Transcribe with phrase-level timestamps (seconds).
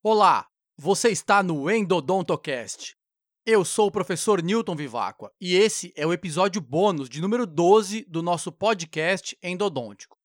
[0.00, 0.46] Olá,
[0.76, 2.94] você está no Endodontocast.
[3.44, 8.04] Eu sou o professor Newton Vivacqua e esse é o episódio bônus de número 12
[8.08, 10.16] do nosso podcast Endodôntico.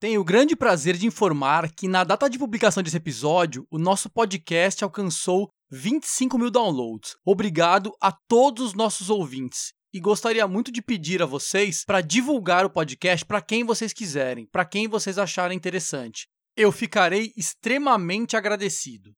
[0.00, 4.08] Tenho o grande prazer de informar que na data de publicação desse episódio, o nosso
[4.08, 7.14] podcast alcançou 25 mil downloads.
[7.22, 9.74] Obrigado a todos os nossos ouvintes.
[9.92, 14.46] E gostaria muito de pedir a vocês para divulgar o podcast para quem vocês quiserem,
[14.46, 16.26] para quem vocês acharem interessante.
[16.60, 19.14] Eu ficarei extremamente agradecido.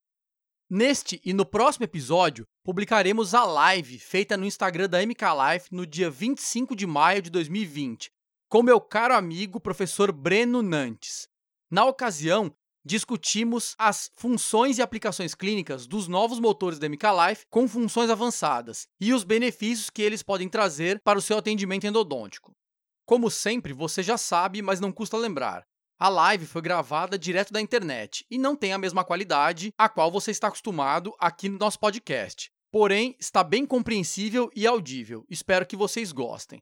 [0.69, 5.24] Neste e no próximo episódio, publicaremos a live feita no Instagram da MK
[5.55, 8.11] Life no dia 25 de maio de 2020,
[8.47, 11.27] com meu caro amigo professor Breno Nantes.
[11.70, 17.66] Na ocasião, discutimos as funções e aplicações clínicas dos novos motores da MK Life com
[17.66, 22.52] funções avançadas e os benefícios que eles podem trazer para o seu atendimento endodôntico.
[23.06, 25.64] Como sempre, você já sabe, mas não custa lembrar.
[26.02, 30.10] A live foi gravada direto da internet e não tem a mesma qualidade a qual
[30.10, 32.50] você está acostumado aqui no nosso podcast.
[32.72, 35.27] Porém, está bem compreensível e audível.
[35.28, 36.58] Espero que vocês gostem.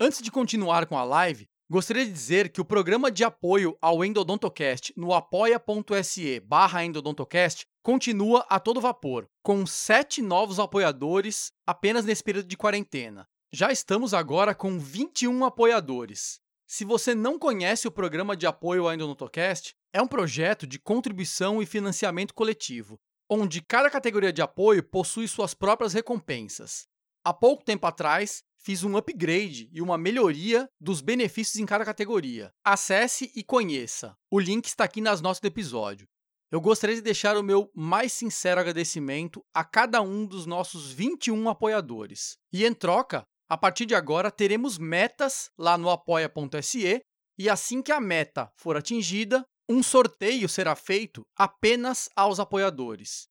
[0.00, 4.02] Antes de continuar com a live, gostaria de dizer que o programa de apoio ao
[4.02, 12.24] Endodontocast no apoia.se barra endodontocast continua a todo vapor, com sete novos apoiadores apenas nesse
[12.24, 13.28] período de quarentena.
[13.52, 16.40] Já estamos agora com 21 apoiadores.
[16.74, 21.60] Se você não conhece o programa de apoio ao Endodontocast, é um projeto de contribuição
[21.60, 26.86] e financiamento coletivo, onde cada categoria de apoio possui suas próprias recompensas.
[27.22, 32.50] Há pouco tempo atrás, fiz um upgrade e uma melhoria dos benefícios em cada categoria.
[32.64, 34.16] Acesse e conheça.
[34.30, 36.08] O link está aqui nas notas do episódio.
[36.50, 41.50] Eu gostaria de deixar o meu mais sincero agradecimento a cada um dos nossos 21
[41.50, 42.38] apoiadores.
[42.50, 47.02] E em troca, a partir de agora, teremos metas lá no apoia.se
[47.38, 53.28] e assim que a meta for atingida, um sorteio será feito apenas aos apoiadores.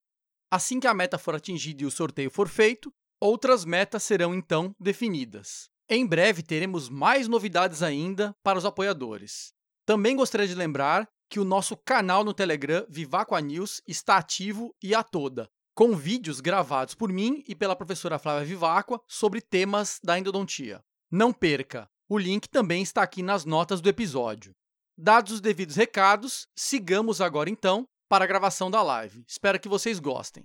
[0.48, 4.72] Assim que a meta for atingida e o sorteio for feito, outras metas serão então
[4.78, 5.68] definidas.
[5.90, 9.52] Em breve teremos mais novidades ainda para os apoiadores.
[9.84, 14.94] Também gostaria de lembrar que o nosso canal no Telegram Vivacqua News está ativo e
[14.94, 20.18] a toda com vídeos gravados por mim e pela professora Flávia Vivacqua sobre temas da
[20.18, 20.82] endodontia.
[21.10, 21.88] Não perca!
[22.08, 24.52] O link também está aqui nas notas do episódio.
[24.98, 29.24] Dados os devidos recados, sigamos agora então para a gravação da live.
[29.26, 30.44] Espero que vocês gostem.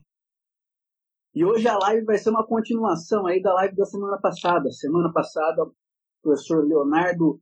[1.35, 4.71] E hoje a live vai ser uma continuação aí da live da semana passada.
[4.71, 5.73] Semana passada, o
[6.23, 7.39] professor Leonardo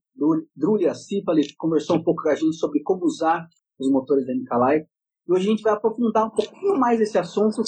[0.55, 3.47] Drulha Cipali conversou um pouco com a gente sobre como usar
[3.79, 4.87] os motores da Live.
[5.27, 7.63] E hoje a gente vai aprofundar um pouquinho mais esse assunto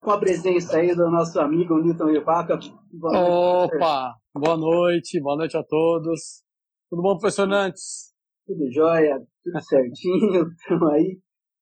[0.00, 2.58] com a presença aí do nosso amigo Newton Rivaca.
[2.94, 6.42] Opa, boa noite, boa noite a todos.
[6.88, 8.14] Tudo bom, professor Nantes?
[8.46, 11.20] Tudo jóia, tudo certinho, estamos aí.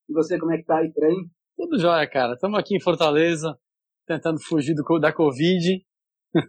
[0.08, 1.26] E você, como é que tá aí por aí?
[1.56, 2.34] Tudo jóia, cara.
[2.34, 3.58] Estamos aqui em Fortaleza,
[4.06, 5.84] tentando fugir do, da Covid.
[6.36, 6.40] É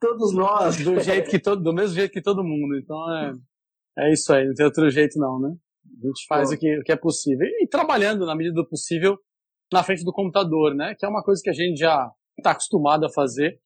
[0.00, 0.82] Todos nós.
[0.82, 2.78] Do, jeito que todo, do mesmo jeito que todo mundo.
[2.78, 3.34] Então é,
[3.98, 5.54] é isso aí, não tem outro jeito não, né?
[6.02, 7.46] A gente faz o que, o que é possível.
[7.60, 9.16] E trabalhando, na medida do possível,
[9.72, 10.94] na frente do computador, né?
[10.98, 13.58] Que é uma coisa que a gente já está acostumado a fazer.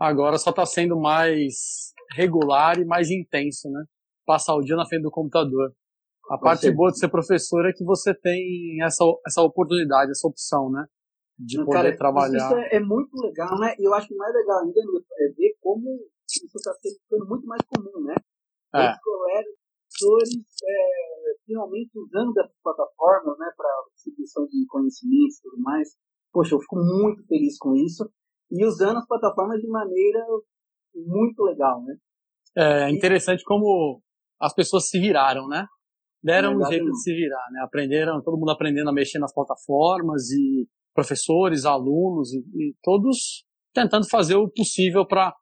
[0.00, 3.84] Agora só está sendo mais regular e mais intenso, né?
[4.26, 5.72] Passar o dia na frente do computador.
[6.30, 10.70] A parte boa de ser professor é que você tem essa, essa oportunidade, essa opção,
[10.70, 10.86] né?
[11.38, 12.46] De poder Cara, trabalhar.
[12.46, 13.74] Isso é, é, muito legal, né?
[13.78, 17.60] E eu acho que mais legal ainda é ver como isso está ficando muito mais
[17.62, 18.14] comum, né?
[18.74, 18.92] É.
[18.92, 19.54] Os colegas,
[19.92, 20.30] professores,
[20.64, 25.88] é, finalmente usando essas plataformas, né, para distribuição de conhecimentos e tudo mais.
[26.32, 28.08] Poxa, eu fico muito feliz com isso.
[28.50, 30.24] E usando as plataformas de maneira
[30.94, 31.96] muito legal, né?
[32.56, 34.02] É interessante como
[34.40, 35.66] as pessoas se viraram, né?
[36.22, 37.60] Deram um jeito de se virar, né?
[37.62, 44.08] Aprenderam, todo mundo aprendendo a mexer nas plataformas e professores, alunos e, e todos tentando
[44.08, 45.34] fazer o possível para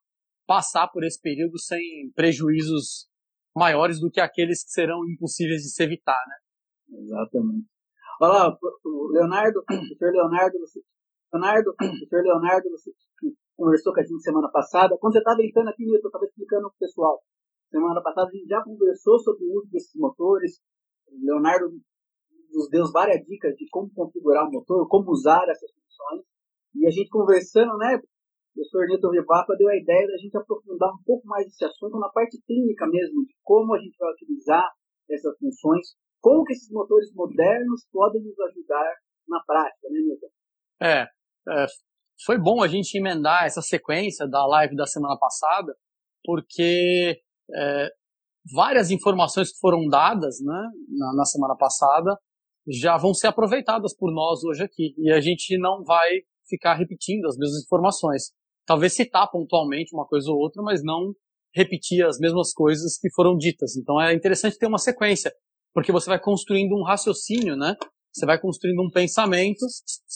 [0.47, 1.81] passar por esse período sem
[2.15, 3.10] prejuízos
[3.57, 6.99] maiores do que aqueles que serão impossíveis de se evitar, né?
[6.99, 7.67] Exatamente.
[8.21, 8.59] Olha lá,
[9.13, 10.81] Leonardo, professor Leonardo, você,
[11.33, 12.91] Leonardo, professor Leonardo, você
[13.57, 14.97] conversou com a gente semana passada.
[14.99, 17.21] Quando você estava entrando aqui, eu estava explicando para o pessoal.
[17.71, 20.61] Semana passada a gente já conversou sobre o uso desses motores.
[21.23, 21.71] Leonardo
[22.53, 26.25] nos deu várias dicas de como configurar o motor, como usar essas funções.
[26.75, 28.01] E a gente conversando, né,
[28.51, 31.99] o professor Newton Rivaca deu a ideia da gente aprofundar um pouco mais esse assunto
[31.99, 34.69] na parte clínica mesmo, de como a gente vai utilizar
[35.09, 38.95] essas funções, como que esses motores modernos podem nos ajudar
[39.29, 40.27] na prática, né, Newton?
[40.83, 41.03] É,
[41.49, 41.67] é,
[42.25, 45.75] foi bom a gente emendar essa sequência da live da semana passada,
[46.25, 47.21] porque
[47.55, 47.89] é,
[48.53, 52.19] várias informações que foram dadas né, na, na semana passada
[52.69, 54.95] já vão ser aproveitadas por nós hoje aqui.
[54.99, 56.09] E a gente não vai
[56.49, 58.33] ficar repetindo as mesmas informações.
[58.67, 61.13] Talvez citar pontualmente uma coisa ou outra, mas não
[61.55, 63.77] repetir as mesmas coisas que foram ditas.
[63.77, 65.33] Então é interessante ter uma sequência,
[65.75, 67.77] porque você vai construindo um raciocínio, né?
[68.13, 69.65] Você vai construindo um pensamento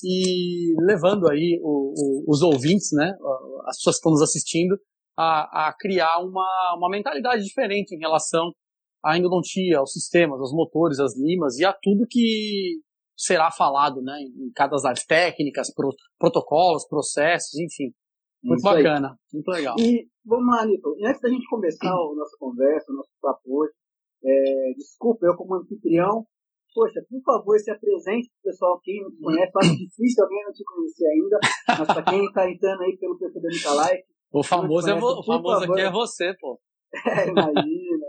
[0.02, 3.12] e levando aí o, o, os ouvintes, né?
[3.67, 4.76] As pessoas que estão nos assistindo
[5.17, 8.52] a, a criar uma, uma mentalidade diferente em relação
[9.05, 12.81] à endodontia, aos sistemas, aos motores, às limas e a tudo que
[13.17, 14.19] será falado, né?
[14.23, 17.93] Em cada das técnicas, pro, protocolos, processos, enfim.
[18.44, 19.17] Muito Isso bacana, aí.
[19.32, 19.75] muito legal.
[19.79, 20.94] E vamos lá, Nito.
[21.02, 23.73] Antes da gente começar a nossa conversa, o nosso papo hoje,
[24.23, 26.26] é, desculpa, eu como anfitrião,
[26.75, 29.52] poxa, por favor, se apresente para o pessoal que não te conhece.
[29.55, 31.38] Eu acho difícil alguém não te conhecer ainda,
[31.69, 33.99] mas para quem está entrando aí pelo da Nicolai,
[34.35, 36.61] o famoso, é vo, o famoso aqui é você, pô.
[37.06, 38.06] É, imagina.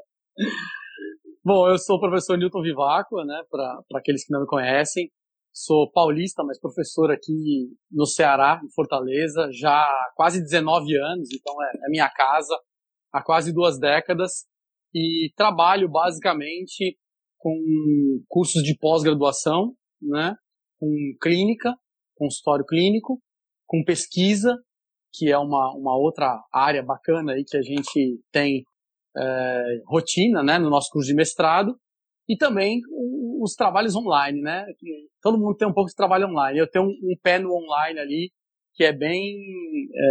[1.43, 5.09] Bom, eu sou o professor Newton Vivaco, né, para aqueles que não me conhecem.
[5.57, 11.55] Sou paulista, mas professor aqui no Ceará, em Fortaleza, já há quase 19 anos, então
[11.63, 12.53] é, é minha casa,
[13.13, 14.45] há quase duas décadas.
[14.93, 16.97] E trabalho basicamente
[17.37, 17.57] com
[18.27, 20.35] cursos de pós-graduação, né,
[20.77, 20.89] com
[21.21, 21.73] clínica,
[22.17, 23.21] consultório clínico,
[23.65, 24.57] com pesquisa
[25.13, 28.65] que é uma, uma outra área bacana aí que a gente tem
[29.17, 31.79] é, rotina, né, no nosso curso de mestrado,
[32.27, 32.81] e também
[33.41, 34.65] os trabalhos online, né,
[35.21, 36.59] todo mundo tem um pouco de trabalho online.
[36.59, 38.31] Eu tenho um, um pé no online ali,
[38.73, 39.37] que é bem,
[39.93, 40.07] é,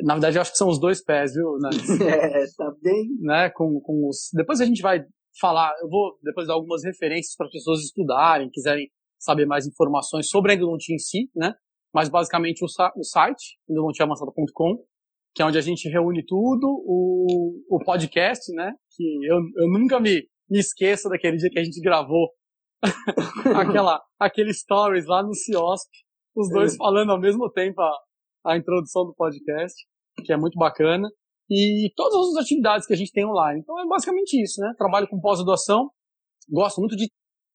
[0.00, 1.70] é, na verdade eu acho que são os dois pés, viu, né?
[2.42, 3.08] É, tá bem.
[3.20, 5.04] Né, com, com os, depois a gente vai
[5.40, 8.88] falar, eu vou depois dar algumas referências para as pessoas estudarem, quiserem
[9.18, 11.54] saber mais informações sobre a endodontia em si, né?
[11.96, 14.84] mas basicamente o, o site, endodontiaavançada.com,
[15.34, 19.98] que é onde a gente reúne tudo, o, o podcast, né, que eu, eu nunca
[19.98, 22.28] me, me esqueço daquele dia que a gente gravou
[23.56, 25.90] aquela, aquele stories lá no Ciosp,
[26.34, 26.76] os dois é.
[26.76, 27.98] falando ao mesmo tempo a,
[28.44, 29.74] a introdução do podcast,
[30.24, 31.08] que é muito bacana,
[31.50, 33.60] e todas as atividades que a gente tem online.
[33.60, 34.72] Então é basicamente isso, né?
[34.76, 35.90] Trabalho com pós-graduação,
[36.50, 37.08] gosto muito de,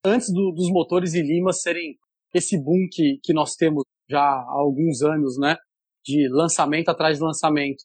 [0.03, 1.97] antes do, dos motores e limas serem
[2.33, 5.57] esse boom que, que nós temos já há alguns anos, né?
[6.03, 7.83] De lançamento atrás de lançamento.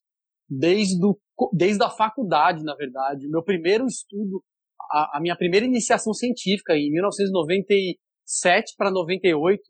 [0.48, 1.18] Desde, do,
[1.52, 3.28] desde a faculdade, na verdade.
[3.28, 4.42] Meu primeiro estudo,
[4.90, 9.62] a, a minha primeira iniciação científica, em 1997 para 98,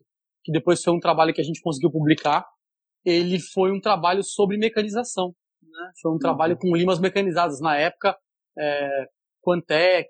[0.43, 2.45] que depois foi um trabalho que a gente conseguiu publicar,
[3.05, 5.33] ele foi um trabalho sobre mecanização.
[5.61, 5.91] Né?
[6.01, 6.19] Foi um uhum.
[6.19, 7.61] trabalho com limas mecanizadas.
[7.61, 8.17] Na época,
[8.57, 9.05] é,
[9.41, 10.09] Quantec,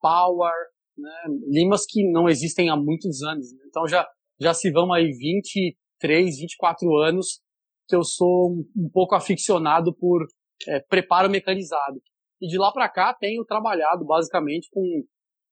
[0.00, 0.52] Power,
[0.96, 1.10] né?
[1.48, 3.52] limas que não existem há muitos anos.
[3.52, 3.64] Né?
[3.68, 4.06] Então já
[4.40, 7.40] já se vão aí 23, 24 anos
[7.86, 10.26] que eu sou um, um pouco aficionado por
[10.66, 12.00] é, preparo mecanizado.
[12.40, 14.82] E de lá para cá tenho trabalhado basicamente com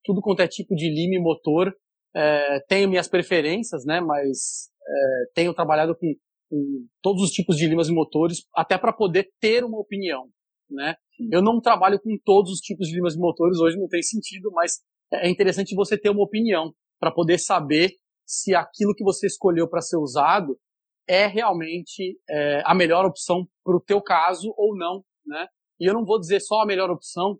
[0.04, 1.74] tudo quanto é tipo de lime motor.
[2.14, 4.00] É, tenho minhas preferências, né?
[4.00, 6.14] Mas é, tenho trabalhado com,
[6.48, 10.28] com, todos os tipos de limas e motores, até para poder ter uma opinião,
[10.70, 10.94] né?
[11.30, 14.50] Eu não trabalho com todos os tipos de limas e motores, hoje não tem sentido,
[14.52, 14.80] mas
[15.12, 17.90] é interessante você ter uma opinião para poder saber
[18.26, 20.58] se aquilo que você escolheu para ser usado
[21.08, 25.46] é realmente é, a melhor opção para o teu caso ou não, né?
[25.80, 27.38] E eu não vou dizer só a melhor opção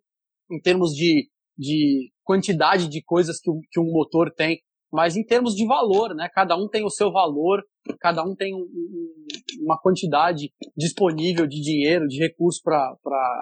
[0.51, 4.61] em termos de, de quantidade de coisas que, que um motor tem,
[4.93, 6.29] mas em termos de valor, né?
[6.33, 7.63] Cada um tem o seu valor,
[8.01, 9.27] cada um tem um, um,
[9.63, 12.97] uma quantidade disponível de dinheiro, de recursos para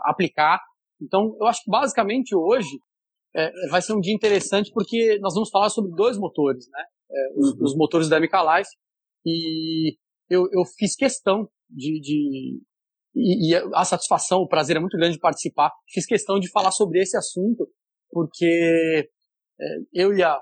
[0.05, 0.61] aplicar.
[1.01, 2.81] Então, eu acho que basicamente hoje
[3.35, 6.83] é, vai ser um dia interessante porque nós vamos falar sobre dois motores, né?
[7.11, 7.65] é, os, uhum.
[7.65, 8.71] os, motores da MK Life,
[9.25, 9.97] e
[10.29, 12.61] eu, eu fiz questão de, de
[13.17, 15.73] e, e, a satisfação, o prazer é muito grande de participar.
[15.89, 17.67] Fiz questão de falar sobre esse assunto,
[18.11, 19.09] porque
[19.59, 20.39] é, eu e a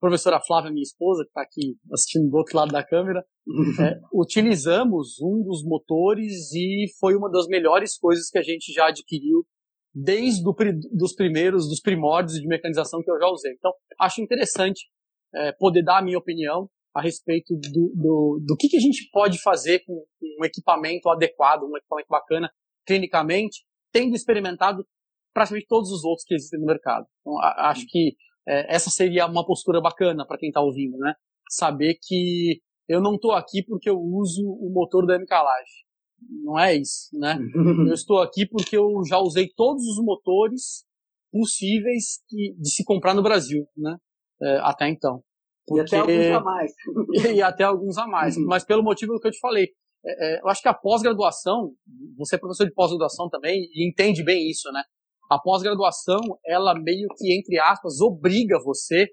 [0.00, 3.24] professora Flávia, minha esposa, que está aqui assistindo do outro lado da câmera,
[3.80, 8.88] é, utilizamos um dos motores e foi uma das melhores coisas que a gente já
[8.88, 9.46] adquiriu
[9.94, 10.54] desde do,
[10.92, 13.52] dos primeiros, dos primórdios de mecanização que eu já usei.
[13.52, 14.88] Então, acho interessante
[15.34, 19.08] é, poder dar a minha opinião a respeito do, do, do que, que a gente
[19.12, 20.04] pode fazer com
[20.40, 22.50] um equipamento adequado, um equipamento bacana,
[22.86, 24.84] clinicamente, tendo experimentado
[25.32, 27.06] praticamente todos os outros que existem no mercado.
[27.20, 28.16] Então, a, acho que
[28.48, 31.14] é, essa seria uma postura bacana para quem está ouvindo, né?
[31.48, 36.42] Saber que eu não estou aqui porque eu uso o motor da MK Life.
[36.42, 37.38] Não é isso, né?
[37.88, 40.84] eu estou aqui porque eu já usei todos os motores
[41.30, 43.96] possíveis que, de se comprar no Brasil, né?
[44.42, 45.22] é, até então.
[45.68, 45.94] Porque...
[45.94, 46.72] E até alguns a mais.
[47.36, 48.36] e até alguns a mais.
[48.36, 48.46] Uhum.
[48.46, 49.68] Mas pelo motivo que eu te falei.
[50.04, 51.72] É, é, eu acho que a pós-graduação,
[52.16, 54.82] você é professor de pós-graduação também e entende bem isso, né?
[55.30, 59.06] A pós-graduação, ela meio que, entre aspas, obriga você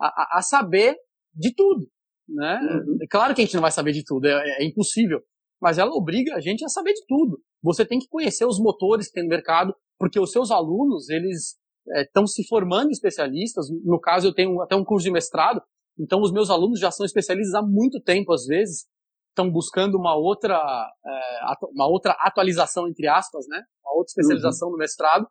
[0.00, 0.94] a, a saber
[1.34, 1.88] de tudo,
[2.28, 2.60] né?
[2.62, 2.98] Uhum.
[3.02, 5.20] É claro que a gente não vai saber de tudo, é, é, impossível,
[5.60, 7.40] mas ela obriga a gente a saber de tudo.
[7.62, 11.56] Você tem que conhecer os motores que tem no mercado, porque os seus alunos, eles
[12.04, 13.66] estão é, se formando especialistas.
[13.84, 15.62] No caso, eu tenho até um curso de mestrado,
[15.98, 18.86] então os meus alunos já são especialistas há muito tempo, às vezes,
[19.30, 20.56] estão buscando uma outra,
[21.06, 23.62] é, uma outra atualização, entre aspas, né?
[23.84, 24.72] Uma outra especialização uhum.
[24.72, 25.26] no mestrado,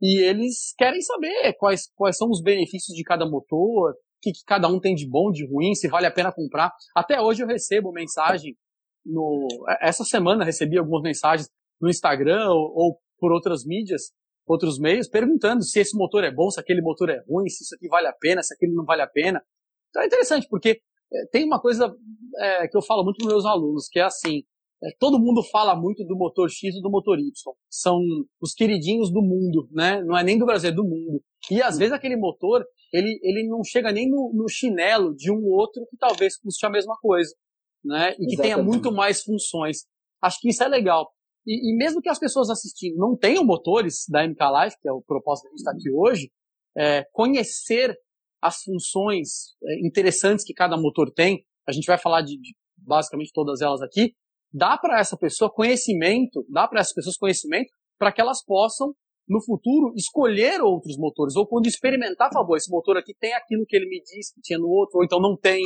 [0.00, 4.44] e eles querem saber quais, quais são os benefícios de cada motor, o que, que
[4.46, 6.72] cada um tem de bom, de ruim, se vale a pena comprar.
[6.94, 8.56] Até hoje eu recebo mensagem
[9.04, 9.46] no,
[9.80, 11.48] essa semana recebi algumas mensagens
[11.80, 14.12] no Instagram ou, ou por outras mídias,
[14.46, 17.74] outros meios, perguntando se esse motor é bom, se aquele motor é ruim, se isso
[17.74, 19.42] aqui vale a pena, se aquele não vale a pena.
[19.90, 20.80] Então é interessante, porque
[21.12, 21.94] é, tem uma coisa
[22.38, 24.42] é, que eu falo muito para meus alunos, que é assim,
[24.82, 27.30] é, todo mundo fala muito do motor X e do motor Y.
[27.68, 28.00] São
[28.40, 30.02] os queridinhos do mundo, né?
[30.02, 31.22] Não é nem do Brasil, é do mundo.
[31.50, 35.44] E às vezes aquele motor, ele, ele não chega nem no, no chinelo de um
[35.46, 37.34] outro que talvez custe a mesma coisa,
[37.84, 38.12] né?
[38.12, 38.42] E que Exatamente.
[38.42, 39.84] tenha muito mais funções.
[40.22, 41.10] Acho que isso é legal.
[41.46, 44.92] E, e, mesmo que as pessoas assistindo não tenham motores da MK Life, que é
[44.92, 46.30] o propósito que a gente está aqui hoje,
[46.76, 47.96] é, conhecer
[48.42, 53.32] as funções é, interessantes que cada motor tem, a gente vai falar de, de basicamente
[53.32, 54.14] todas elas aqui,
[54.52, 58.94] dá para essa pessoa conhecimento, dá para essas pessoas conhecimento para que elas possam
[59.28, 63.76] no futuro escolher outros motores ou quando experimentar, favor, esse motor aqui tem aquilo que
[63.76, 65.60] ele me disse que tinha no outro ou então não tem,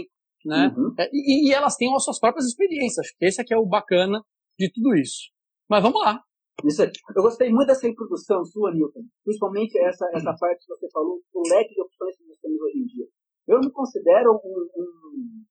[0.45, 0.75] né?
[0.77, 0.95] Uhum.
[0.99, 3.07] É, e, e, elas têm as suas próprias experiências.
[3.07, 4.21] Acho que esse aqui é o bacana
[4.59, 5.31] de tudo isso.
[5.69, 6.21] Mas vamos lá.
[6.65, 6.91] Isso aí.
[7.17, 9.03] Eu gostei muito dessa introdução sua, Newton.
[9.25, 12.79] Principalmente essa, essa parte que você falou, o leque de opções que nós temos hoje
[12.79, 13.07] em dia.
[13.49, 15.43] Eu me considero um, um,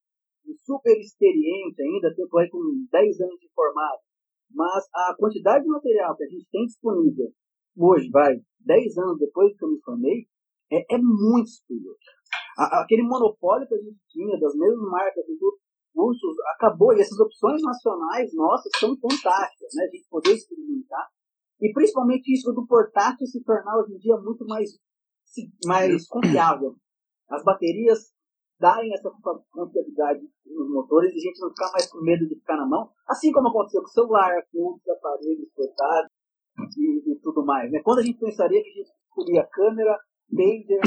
[0.48, 2.60] um super experiente ainda, tempo aí com
[2.92, 4.00] 10 anos de formado.
[4.54, 7.32] Mas a quantidade de material que a gente tem disponível
[7.78, 10.28] hoje, vai, 10 anos depois que eu me formei,
[10.72, 11.96] é, é muito superior.
[12.58, 15.26] A, aquele monopólio que a gente tinha das mesmas marcas
[16.56, 16.94] acabou.
[16.94, 19.84] E essas opções nacionais nossas são fantásticas, né?
[19.84, 21.08] A gente poder experimentar.
[21.62, 24.70] E principalmente isso do portátil se tornar hoje em dia muito mais,
[25.66, 26.76] mais confiável.
[27.30, 28.12] As baterias
[28.60, 32.58] darem essa confiabilidade nos motores e a gente não ficar mais com medo de ficar
[32.58, 36.12] na mão, assim como aconteceu com o celular, com outros aparelhos portáteis
[36.78, 37.72] e, e, tudo mais.
[37.72, 37.82] Né?
[37.84, 39.98] Quando a gente pensaria que a gente escolhia câmera,
[40.30, 40.80] pager,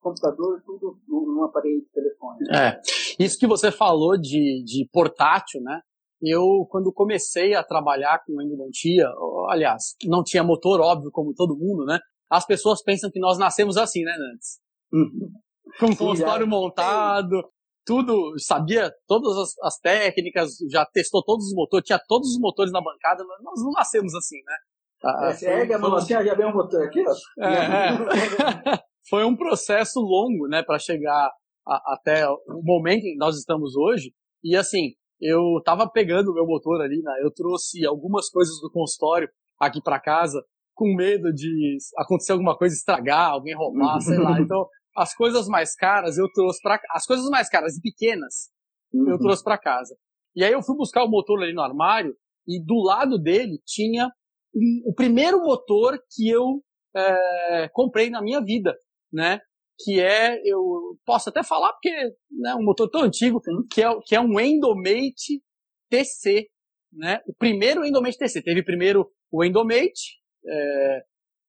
[0.00, 2.38] computador, tudo num aparelho de telefone.
[2.50, 2.80] É.
[3.18, 5.80] Isso que você falou de, de portátil, né?
[6.22, 9.08] Eu, quando comecei a trabalhar com endodontia,
[9.48, 11.98] aliás, não tinha motor, óbvio, como todo mundo, né?
[12.30, 14.60] As pessoas pensam que nós nascemos assim, né, Nantes?
[14.92, 15.32] Uhum.
[15.80, 17.42] Com o consultório montado,
[17.84, 22.72] tudo, sabia todas as, as, técnicas, já testou todos os motores, tinha todos os motores
[22.72, 24.56] na bancada, nós não nascemos assim, né?
[25.04, 27.44] Ah, é, você ergue a mão assim, já vem um motor aqui, ó.
[27.44, 28.78] É, é.
[29.10, 31.30] foi um processo longo, né, para chegar
[31.66, 34.12] a, até o momento em que nós estamos hoje.
[34.42, 38.70] E assim, eu tava pegando o meu motor ali, né, eu trouxe algumas coisas do
[38.70, 39.28] consultório
[39.58, 40.42] aqui para casa
[40.74, 44.40] com medo de acontecer alguma coisa, estragar, alguém roubar, sei lá.
[44.40, 44.66] Então,
[44.96, 48.50] as coisas mais caras eu trouxe para as coisas mais caras e pequenas
[48.92, 49.18] eu uhum.
[49.18, 49.96] trouxe para casa.
[50.34, 52.14] E aí eu fui buscar o motor ali no armário
[52.46, 54.10] e do lado dele tinha
[54.54, 56.62] um, o primeiro motor que eu
[56.94, 58.74] é, comprei na minha vida,
[59.12, 59.40] né?
[59.84, 63.88] Que é, eu posso até falar porque é né, um motor tão antigo, que é,
[64.06, 65.42] que é um Endomate
[65.90, 66.46] TC,
[66.92, 67.20] né?
[67.26, 68.42] O primeiro Endomate TC.
[68.42, 71.00] Teve primeiro o Endomate, é,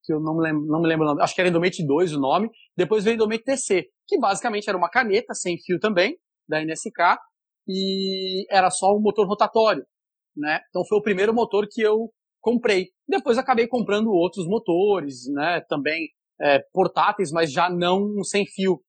[0.04, 2.14] que eu não me, lembro, não me lembro o nome, acho que era Endomate 2
[2.14, 6.18] o nome, depois veio o Endomate TC, que basicamente era uma caneta sem fio também,
[6.48, 7.18] da NSK,
[7.68, 9.86] e era só um motor rotatório,
[10.36, 10.60] né?
[10.70, 12.12] Então foi o primeiro motor que eu
[12.42, 12.90] comprei.
[13.08, 15.62] Depois acabei comprando outros motores, né?
[15.70, 16.10] Também
[16.44, 18.82] é, portáteis, mas já não sem fio.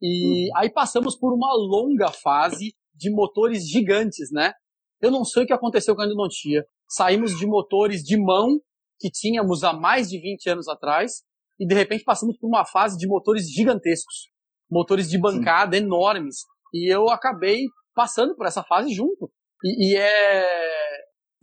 [0.00, 0.58] E uhum.
[0.58, 4.52] aí passamos por uma longa fase de motores gigantes, né?
[5.00, 6.64] Eu não sei o que aconteceu com a endodontia.
[6.88, 8.58] Saímos de motores de mão
[8.98, 11.22] que tínhamos há mais de 20 anos atrás
[11.58, 14.30] e de repente passamos por uma fase de motores gigantescos,
[14.70, 15.84] motores de bancada Sim.
[15.84, 16.36] enormes.
[16.72, 17.64] E eu acabei
[17.94, 19.30] passando por essa fase junto.
[19.64, 20.44] E, e é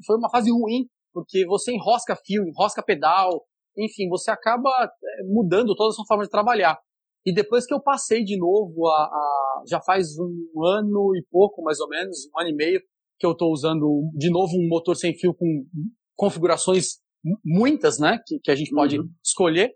[0.05, 3.45] foi uma fase ruim porque você enrosca fio, enrosca pedal,
[3.79, 6.77] enfim, você acaba eh, mudando toda a sua forma de trabalhar.
[7.25, 11.61] E depois que eu passei de novo, a, a, já faz um ano e pouco,
[11.61, 12.81] mais ou menos, um ano e meio,
[13.19, 15.65] que eu estou usando de novo um motor sem fio com
[16.15, 16.99] configurações
[17.45, 19.09] muitas, né, que, que a gente pode uhum.
[19.23, 19.71] escolher,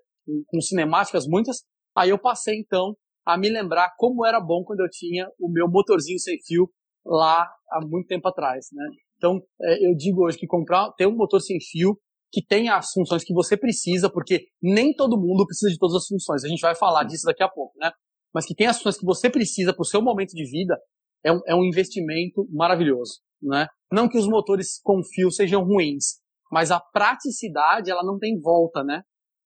[0.48, 1.64] com cinemáticas muitas.
[1.96, 2.96] Aí eu passei então
[3.26, 6.70] a me lembrar como era bom quando eu tinha o meu motorzinho sem fio
[7.06, 8.86] lá há muito tempo atrás, né?
[9.18, 11.98] Então, é, eu digo hoje que comprar, ter um motor sem fio
[12.34, 16.08] que tenha as funções que você precisa, porque nem todo mundo precisa de todas as
[16.08, 16.44] funções.
[16.44, 17.92] A gente vai falar disso daqui a pouco, né?
[18.34, 20.76] mas que tem as funções que você precisa para o seu momento de vida,
[21.24, 23.68] é um, é um investimento maravilhoso, né?
[23.92, 26.20] Não que os motores com fio sejam ruins,
[26.52, 29.04] mas a praticidade, ela não tem volta, né?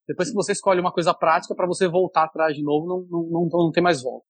[0.08, 3.28] Depois que você escolhe uma coisa prática, para você voltar atrás de novo, não, não,
[3.30, 4.24] não, não tem mais volta.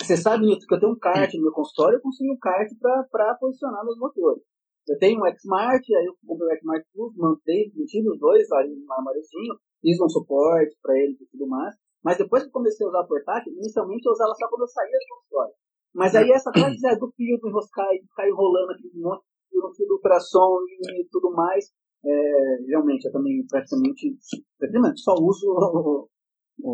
[0.00, 2.68] Você sabe, que eu tenho um kart no meu consultório, eu consegui um kart
[3.10, 4.42] para posicionar meus motores.
[4.88, 8.74] Eu tenho um X-Smart, aí eu comprei o X-Smart Plus, mantei, mantive os dois ali
[8.74, 11.74] no armáriozinho, fiz um suporte para eles e tudo mais.
[12.02, 14.98] Mas depois que comecei a usar a portátil, inicialmente eu usava só quando eu saía
[14.98, 15.54] do consultório.
[15.94, 19.76] Mas aí essa parte é do fio do enroscar e ficar enrolando aquele monte de
[19.76, 20.58] fio do ultrassom
[20.96, 21.66] e tudo mais,
[22.04, 24.16] é, realmente eu também praticamente,
[24.58, 26.08] praticamente só uso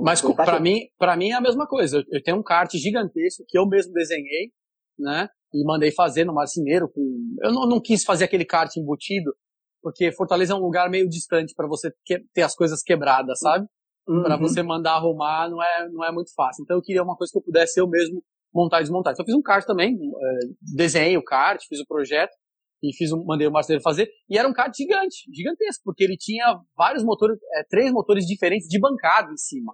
[0.02, 1.98] mas para mim, para mim é a mesma coisa.
[1.98, 4.50] Eu, eu, tenho um kart gigantesco que eu mesmo desenhei,
[4.98, 5.28] né?
[5.54, 6.88] E mandei fazer no marceneiro.
[6.88, 7.00] Com...
[7.42, 9.32] Eu não, não quis fazer aquele kart embutido,
[9.80, 13.66] porque Fortaleza é um lugar meio distante para você que, ter as coisas quebradas, sabe?
[14.06, 14.22] Uhum.
[14.22, 16.62] Para você mandar arrumar não é, não é muito fácil.
[16.62, 19.12] Então eu queria uma coisa que eu pudesse eu mesmo montar e desmontar.
[19.12, 20.38] Então eu fiz um kart também, é,
[20.74, 22.32] desenhei o kart, fiz o projeto
[22.82, 24.08] e fiz um, mandei o marceneiro fazer.
[24.28, 28.68] E era um kart gigante, gigantesco, porque ele tinha vários motores, é, três motores diferentes
[28.68, 29.72] de bancada em cima.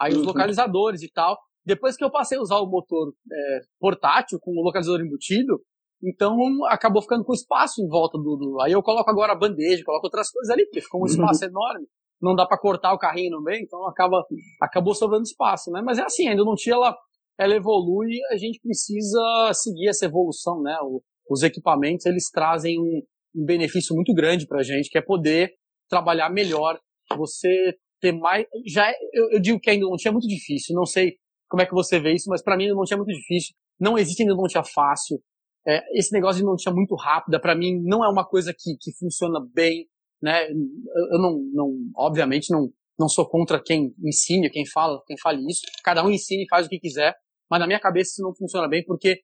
[0.00, 0.20] Aí uhum.
[0.20, 1.38] os localizadores e tal.
[1.64, 5.60] Depois que eu passei a usar o motor é, portátil com o localizador embutido,
[6.02, 9.84] então acabou ficando com espaço em volta do, do, Aí eu coloco agora a bandeja,
[9.84, 11.50] coloco outras coisas ali, porque ficou um espaço uhum.
[11.50, 11.86] enorme.
[12.20, 14.24] Não dá para cortar o carrinho no meio, então acaba,
[14.60, 15.80] acabou sobrando espaço, né?
[15.84, 16.96] Mas é assim, ainda não tinha ela,
[17.38, 20.76] ela evolui, a gente precisa seguir essa evolução, né?
[20.82, 23.02] O, os equipamentos eles trazem um,
[23.36, 25.52] um benefício muito grande para a gente, que é poder
[25.88, 26.78] trabalhar melhor,
[27.16, 28.46] você ter mais.
[28.66, 31.16] Já é, eu, eu, digo que ainda não tinha muito difícil, não sei
[31.52, 33.54] como é que você vê isso, mas para mim não tinha muito difícil.
[33.78, 35.20] Não existe ainda não tinha fácil.
[35.68, 38.74] É, esse negócio de não tinha muito rápida, para mim não é uma coisa que,
[38.80, 39.86] que funciona bem,
[40.22, 40.48] né?
[40.48, 45.60] Eu, não, não, obviamente não, não sou contra quem ensine, quem fala, quem fale isso.
[45.84, 47.14] Cada um ensine e faz o que quiser,
[47.50, 49.20] mas na minha cabeça isso não funciona bem porque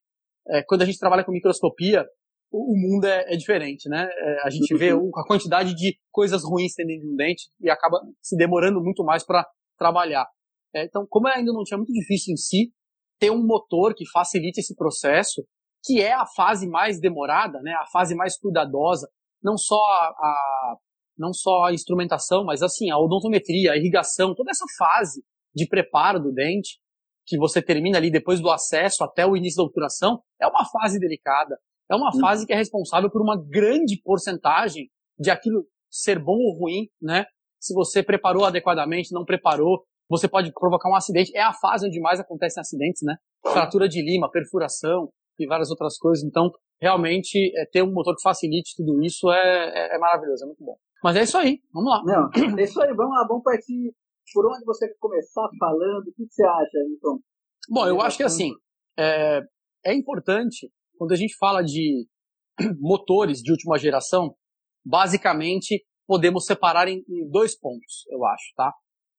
[0.48, 2.04] é, quando a gente trabalha com microscopia,
[2.52, 4.06] o, o mundo é, é, diferente, né?
[4.06, 7.98] É, a gente vê a quantidade de coisas ruins tendo de um dente e acaba
[8.20, 9.46] se demorando muito mais para
[9.78, 10.26] trabalhar.
[10.74, 12.72] É, então, como ainda não tinha muito difícil em si,
[13.18, 15.42] ter um motor que facilite esse processo,
[15.84, 17.72] que é a fase mais demorada, né?
[17.72, 19.08] A fase mais cuidadosa,
[19.42, 20.76] não só a, a
[21.18, 26.20] não só a instrumentação, mas assim, a odontometria, a irrigação, toda essa fase de preparo
[26.20, 26.78] do dente,
[27.26, 30.98] que você termina ali depois do acesso até o início da obturação, é uma fase
[30.98, 31.58] delicada.
[31.90, 32.20] É uma uhum.
[32.20, 37.24] fase que é responsável por uma grande porcentagem de aquilo ser bom ou ruim, né?
[37.60, 41.36] Se você preparou adequadamente, não preparou, você pode provocar um acidente.
[41.36, 43.16] É a fase onde mais acontecem acidentes, né?
[43.42, 46.24] Fratura de lima, perfuração e várias outras coisas.
[46.24, 50.46] Então, realmente, é, ter um motor que facilite tudo isso é, é, é, maravilhoso, é
[50.46, 50.76] muito bom.
[51.02, 52.02] Mas é isso aí, vamos lá.
[52.04, 53.92] Não, é isso aí, vamos lá, vamos partir
[54.32, 56.08] por onde você quer começar falando?
[56.08, 57.18] O que você acha, então?
[57.70, 58.52] Bom, eu acho que assim,
[58.98, 59.40] é,
[59.84, 62.06] é importante, quando a gente fala de
[62.80, 64.34] motores de última geração,
[64.84, 68.72] basicamente podemos separar em, em dois pontos, eu acho, tá?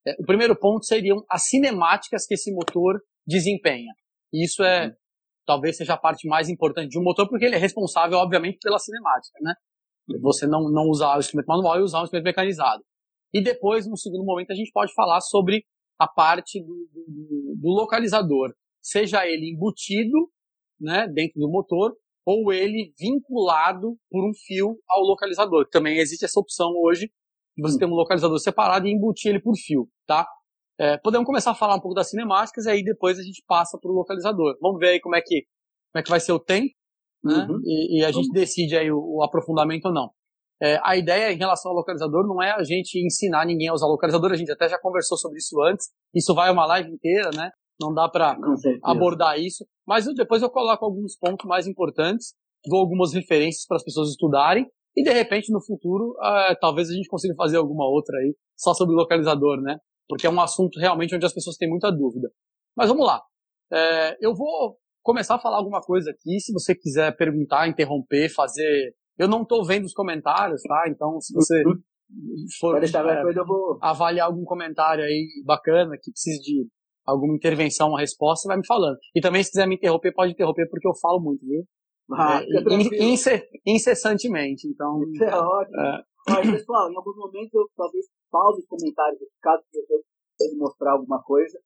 [0.08, 3.92] É, o primeiro ponto seriam as cinemáticas que esse motor desempenha.
[4.34, 4.94] E isso é, uhum.
[5.46, 8.80] talvez seja a parte mais importante de um motor, porque ele é responsável, obviamente, pela
[8.80, 9.54] cinemática, né?
[10.22, 12.84] Você não, não usar o instrumento manual e usar o instrumento mecanizado.
[13.34, 15.64] E depois, no segundo momento, a gente pode falar sobre
[16.00, 20.32] a parte do, do, do localizador, seja ele embutido
[20.80, 21.94] né, dentro do motor
[22.26, 25.68] ou ele vinculado por um fio ao localizador.
[25.70, 27.12] Também existe essa opção hoje
[27.62, 30.28] você ter um localizador separado e embutir ele por fio, tá?
[30.80, 33.78] É, podemos começar a falar um pouco das cinemáticas e aí depois a gente passa
[33.78, 34.58] para o localizador.
[34.62, 35.46] Vamos ver aí como é que
[35.92, 36.70] como é que vai ser o tempo,
[37.24, 37.48] né?
[37.50, 37.60] Uhum.
[37.66, 40.10] E, e, a gente decide aí o, o aprofundamento ou não.
[40.62, 43.88] É, a ideia em relação ao localizador não é a gente ensinar ninguém a usar
[43.88, 47.50] localizador, a gente até já conversou sobre isso antes, isso vai uma live inteira, né?
[47.80, 48.38] Não dá para
[48.84, 52.34] abordar isso, mas eu, depois eu coloco alguns pontos mais importantes,
[52.66, 56.94] dou algumas referências para as pessoas estudarem, e de repente no futuro, uh, talvez a
[56.94, 59.78] gente consiga fazer alguma outra aí, só sobre localizador, né?
[60.08, 62.30] Porque é um assunto realmente onde as pessoas têm muita dúvida.
[62.76, 63.22] Mas vamos lá.
[63.72, 68.94] É, eu vou começar a falar alguma coisa aqui, se você quiser perguntar, interromper, fazer
[69.20, 70.86] eu não estou vendo os comentários, tá?
[70.88, 71.74] Então, se você uhum.
[72.58, 73.78] for é, vou...
[73.82, 76.68] avaliar algum comentário aí bacana, que precise de
[77.06, 78.98] alguma intervenção, uma resposta, vai me falando.
[79.14, 81.66] E também, se quiser me interromper, pode interromper, porque eu falo muito, viu?
[82.12, 85.02] Ah, é, incessantemente, então...
[85.04, 85.80] Isso é ótimo.
[85.80, 86.04] É.
[86.28, 89.82] Mas, pessoal, em alguns momentos eu talvez pause os comentários, caso você
[90.38, 91.60] queira mostrar alguma coisa,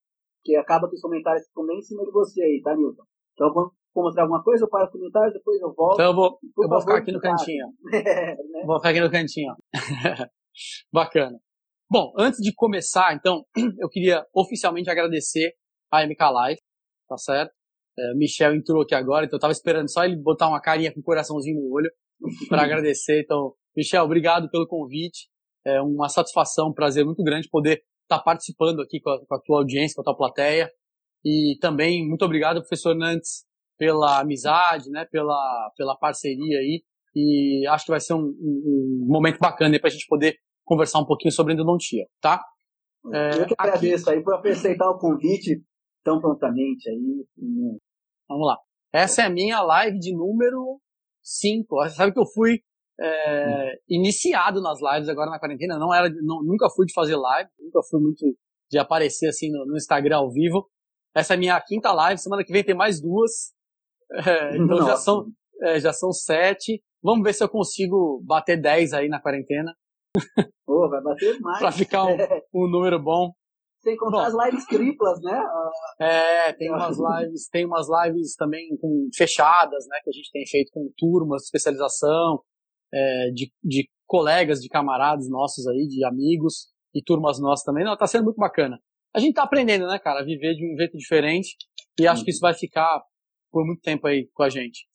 [0.44, 3.04] que acaba que os comentários ficam bem em cima de você aí, tá, Nilton?
[3.34, 5.94] Então, quando for mostrar alguma coisa, eu paro os comentários, depois eu volto.
[5.94, 7.66] Então eu vou, eu vou ficar aqui no cantinho.
[7.94, 8.64] é, né?
[8.66, 9.54] Vou ficar aqui no cantinho.
[10.92, 11.40] Bacana.
[11.90, 13.44] Bom, antes de começar, então,
[13.80, 15.54] eu queria oficialmente agradecer
[15.92, 16.62] a MK Live,
[17.08, 17.54] tá certo?
[17.98, 21.00] É, Michel entrou aqui agora, então eu tava esperando só ele botar uma carinha com
[21.00, 21.92] um coraçãozinho no olho
[22.50, 23.22] para agradecer.
[23.22, 25.30] Então, Michel, obrigado pelo convite.
[25.66, 29.36] É uma satisfação, um prazer muito grande poder estar tá participando aqui com a, com
[29.36, 30.70] a, tua audiência, com a tua plateia.
[31.24, 33.46] E também muito obrigado, professor Nantes,
[33.78, 36.84] pela amizade, né, pela, pela parceria aí.
[37.16, 41.00] E acho que vai ser um, um, um momento bacana para a gente poder conversar
[41.00, 42.44] um pouquinho sobre endodontia, tá?
[43.12, 44.18] É, eu que agradeço aqui...
[44.18, 45.62] aí por aceitar o convite
[46.04, 47.26] tão prontamente aí.
[48.28, 48.58] Vamos lá.
[48.94, 50.80] Essa é a minha live de número
[51.24, 51.76] 5.
[51.76, 52.60] Você sabe que eu fui
[53.00, 55.80] é, iniciado nas lives agora na quarentena.
[55.80, 58.26] Não era, não, nunca fui de fazer live, nunca fui muito
[58.70, 60.70] de aparecer assim no, no Instagram ao vivo.
[61.16, 62.20] Essa é a minha quinta live.
[62.20, 63.32] Semana que vem tem mais duas.
[64.16, 64.86] É, então Nossa.
[64.86, 65.26] já são,
[65.64, 66.84] é, já são sete.
[67.02, 69.74] Vamos ver se eu consigo bater dez aí na quarentena.
[70.68, 71.58] Pô, vai bater mais.
[71.58, 72.16] pra ficar um,
[72.54, 73.32] um número bom.
[73.84, 75.44] Sem contar bom, as lives triplas, né?
[76.00, 80.00] É, tem umas lives, tem umas lives também com fechadas, né?
[80.04, 82.42] Que a gente tem feito com turmas de especialização,
[82.94, 87.84] é, de, de colegas, de camaradas nossos aí, de amigos e turmas nossas também.
[87.84, 88.80] Não, tá sendo muito bacana.
[89.14, 91.56] A gente tá aprendendo, né, cara, a viver de um jeito diferente
[92.00, 93.04] e acho que isso vai ficar
[93.52, 94.88] por muito tempo aí com a gente.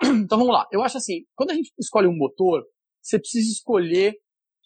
[0.24, 0.66] Então vamos lá.
[0.72, 2.64] Eu acho assim, quando a gente escolhe um motor,
[3.02, 4.14] você precisa escolher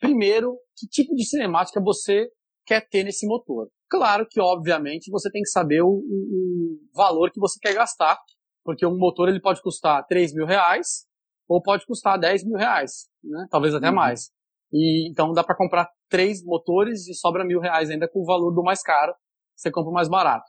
[0.01, 2.29] primeiro que tipo de cinemática você
[2.69, 3.69] quer ter nesse motor.
[3.89, 8.19] Claro que, obviamente, você tem que saber o, o, valor que você quer gastar,
[8.63, 11.07] porque um motor ele pode custar 3 mil reais
[11.49, 13.47] ou pode custar 10 mil reais, né?
[13.51, 13.95] talvez até uhum.
[13.95, 14.31] mais.
[14.71, 18.53] E então dá para comprar três motores e sobra mil reais ainda com o valor
[18.53, 19.15] do mais caro,
[19.57, 20.45] você compra o mais barato.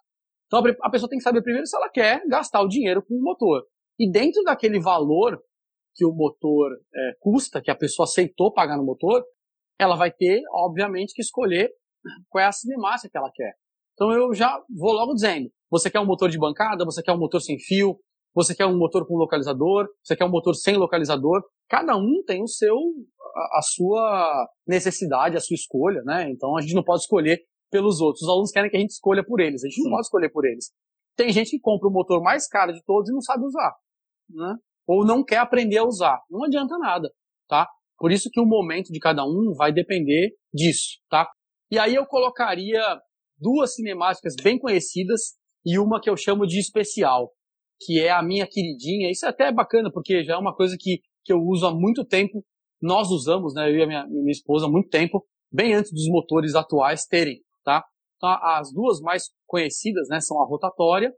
[0.47, 3.23] Então a pessoa tem que saber primeiro se ela quer gastar o dinheiro com o
[3.23, 3.63] motor.
[3.97, 5.41] E dentro daquele valor
[5.95, 9.23] que o motor é, custa, que a pessoa aceitou pagar no motor,
[9.79, 11.71] ela vai ter, obviamente, que escolher
[12.29, 13.53] qual é a cinemática que ela quer.
[13.93, 17.19] Então eu já vou logo dizendo, você quer um motor de bancada, você quer um
[17.19, 17.99] motor sem fio,
[18.33, 21.43] você quer um motor com localizador, você quer um motor sem localizador.
[21.67, 26.29] Cada um tem o seu, a, a sua necessidade, a sua escolha, né?
[26.31, 28.23] Então a gente não pode escolher pelos outros.
[28.23, 29.63] Os alunos querem que a gente escolha por eles.
[29.63, 30.71] A gente não pode escolher por eles.
[31.15, 33.75] Tem gente que compra o motor mais caro de todos e não sabe usar,
[34.29, 34.55] né?
[34.87, 36.19] Ou não quer aprender a usar.
[36.29, 37.11] Não adianta nada,
[37.47, 37.67] tá?
[37.97, 41.29] Por isso que o momento de cada um vai depender disso, tá?
[41.71, 42.81] E aí eu colocaria
[43.37, 47.31] duas cinemáticas bem conhecidas e uma que eu chamo de especial,
[47.79, 49.11] que é a minha queridinha.
[49.11, 52.03] Isso é até bacana, porque já é uma coisa que, que eu uso há muito
[52.03, 52.43] tempo.
[52.81, 56.07] Nós usamos, né, eu e a minha, minha esposa, há muito tempo, bem antes dos
[56.07, 57.85] motores atuais terem, tá?
[58.17, 61.13] Então, as duas mais conhecidas, né, são a rotatória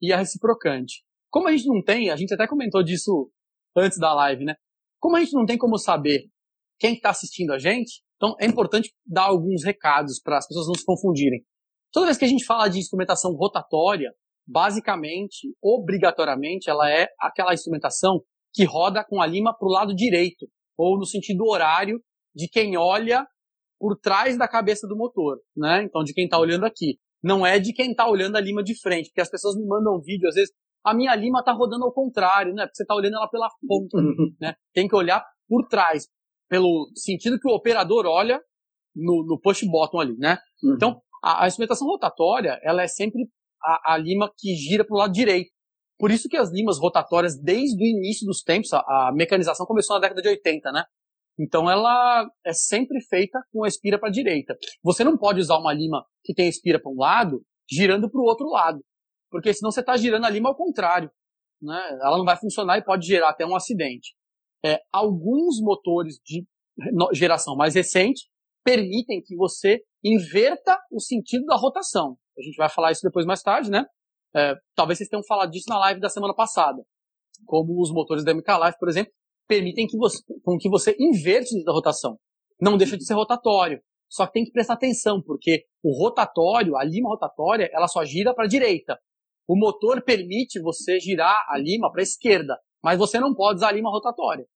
[0.00, 1.04] e a reciprocante.
[1.30, 3.30] Como a gente não tem, a gente até comentou disso
[3.76, 4.54] antes da live, né?
[4.98, 6.28] Como a gente não tem como saber
[6.78, 10.74] quem está assistindo a gente, então é importante dar alguns recados para as pessoas não
[10.76, 11.44] se confundirem.
[11.92, 14.12] Toda vez que a gente fala de instrumentação rotatória,
[14.46, 18.22] basicamente, obrigatoriamente, ela é aquela instrumentação
[18.54, 20.46] que roda com a lima para o lado direito,
[20.78, 22.00] ou no sentido horário
[22.32, 23.26] de quem olha
[23.76, 25.82] por trás da cabeça do motor, né?
[25.82, 26.98] Então, de quem está olhando aqui.
[27.20, 30.00] Não é de quem está olhando a lima de frente, porque as pessoas me mandam
[30.00, 30.52] vídeo, às vezes,
[30.84, 32.66] a minha lima está rodando ao contrário, né?
[32.66, 33.98] Porque você está olhando ela pela ponta,
[34.40, 34.54] né?
[34.72, 36.06] Tem que olhar por trás,
[36.52, 38.38] pelo sentido que o operador olha
[38.94, 40.36] no, no push button ali, né?
[40.62, 40.74] Uhum.
[40.74, 43.22] Então, a, a, instrumentação rotatória, ela é sempre
[43.64, 45.50] a, a lima que gira para o lado direito.
[45.98, 49.96] Por isso que as limas rotatórias, desde o início dos tempos, a, a mecanização começou
[49.96, 50.84] na década de 80, né?
[51.40, 54.54] Então ela é sempre feita com a espira para a direita.
[54.84, 58.24] Você não pode usar uma lima que tem espira para um lado, girando para o
[58.24, 58.78] outro lado.
[59.30, 61.10] Porque senão você está girando a lima ao contrário.
[61.62, 61.98] Né?
[62.02, 64.12] Ela não vai funcionar e pode gerar até um acidente
[64.64, 66.46] é, alguns motores de
[67.12, 68.28] geração mais recente
[68.64, 72.16] permitem que você inverta o sentido da rotação.
[72.38, 73.84] A gente vai falar isso depois mais tarde, né?
[74.34, 76.82] É, talvez vocês tenham falado disso na live da semana passada.
[77.44, 79.12] Como os motores da MK Life, por exemplo,
[79.46, 82.18] permitem que você, com que você inverte da rotação.
[82.60, 83.82] Não deixa de ser rotatório.
[84.08, 88.34] Só que tem que prestar atenção, porque o rotatório, a lima rotatória, ela só gira
[88.34, 88.98] para a direita.
[89.48, 93.68] O motor permite você girar a lima para a esquerda, mas você não pode usar
[93.68, 94.46] a lima rotatória.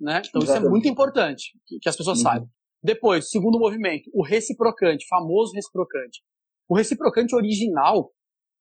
[0.00, 0.22] Né?
[0.28, 0.58] Então Exatamente.
[0.58, 2.24] isso é muito importante que, que as pessoas uhum.
[2.24, 2.48] saibam.
[2.82, 6.20] Depois, segundo movimento, o reciprocante, famoso reciprocante.
[6.68, 8.12] O reciprocante original,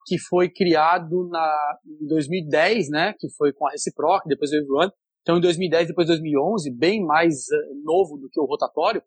[0.06, 4.82] que foi criado na, em 2010, né, que foi com a Reciproc, depois veio o
[4.82, 4.92] One.
[5.22, 9.02] Então, em 2010, depois 2011, bem mais uh, novo do que o rotatório,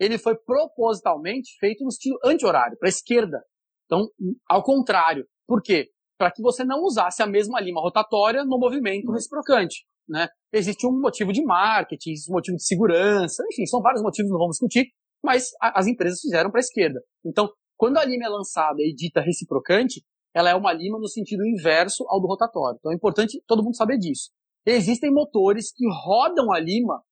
[0.00, 3.44] ele foi propositalmente feito no estilo anti-horário, para a esquerda.
[3.86, 4.08] Então,
[4.48, 5.26] ao contrário.
[5.46, 5.90] Por quê?
[6.20, 9.14] Para que você não usasse a mesma lima rotatória no movimento uhum.
[9.14, 10.28] reciprocante né?
[10.52, 14.56] Existe um motivo de marketing, um motivo de segurança, enfim, são vários motivos, não vamos
[14.56, 14.88] discutir,
[15.22, 17.00] mas as empresas fizeram para a esquerda.
[17.24, 20.02] Então, quando a linha é lançada e dita reciprocante,
[20.34, 22.76] ela é uma lima no sentido inverso ao do rotatório.
[22.78, 24.30] Então é importante todo mundo saber disso.
[24.66, 27.02] Existem motores que rodam a lima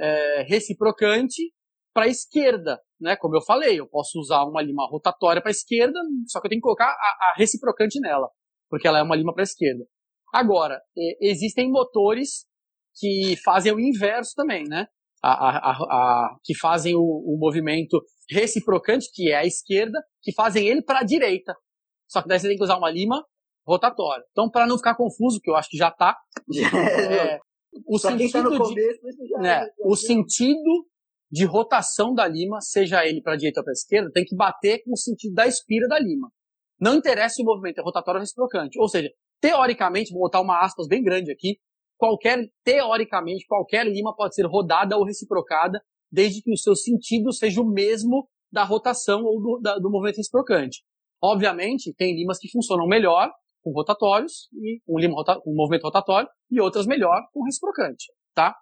[0.00, 1.52] é, reciprocante
[1.94, 3.16] para a esquerda, né?
[3.16, 6.50] Como eu falei, eu posso usar uma lima rotatória para a esquerda, só que eu
[6.50, 8.28] tenho que colocar a, a reciprocante nela,
[8.68, 9.84] porque ela é uma lima para a esquerda.
[10.32, 10.80] Agora,
[11.20, 12.46] existem motores
[12.98, 14.86] que fazem o inverso também, né?
[15.22, 18.00] A, a, a, que fazem o, o, movimento
[18.30, 21.54] reciprocante, que é a esquerda, que fazem ele para a direita.
[22.06, 23.24] Só que daí você tem que usar uma lima
[23.66, 24.24] rotatória.
[24.30, 26.16] Então, para não ficar confuso, que eu acho que já está,
[26.54, 27.40] é,
[27.86, 29.00] o tá sentido tá de, começo,
[29.40, 30.86] né, já, o sentido
[31.30, 34.36] de rotação da lima, seja ele para a direita ou para a esquerda, tem que
[34.36, 36.30] bater com o sentido da espira da lima.
[36.80, 38.78] Não interessa se o movimento é rotatório ou reciprocante.
[38.78, 39.10] Ou seja,
[39.40, 41.58] teoricamente, vou botar uma aspas bem grande aqui,
[41.96, 47.60] qualquer, teoricamente, qualquer lima pode ser rodada ou reciprocada, desde que o seu sentido seja
[47.60, 50.82] o mesmo da rotação ou do, da, do movimento reciprocante.
[51.22, 53.30] Obviamente, tem limas que funcionam melhor
[53.62, 58.54] com rotatórios e um, lima rota, um movimento rotatório e outras melhor com reciprocante, tá?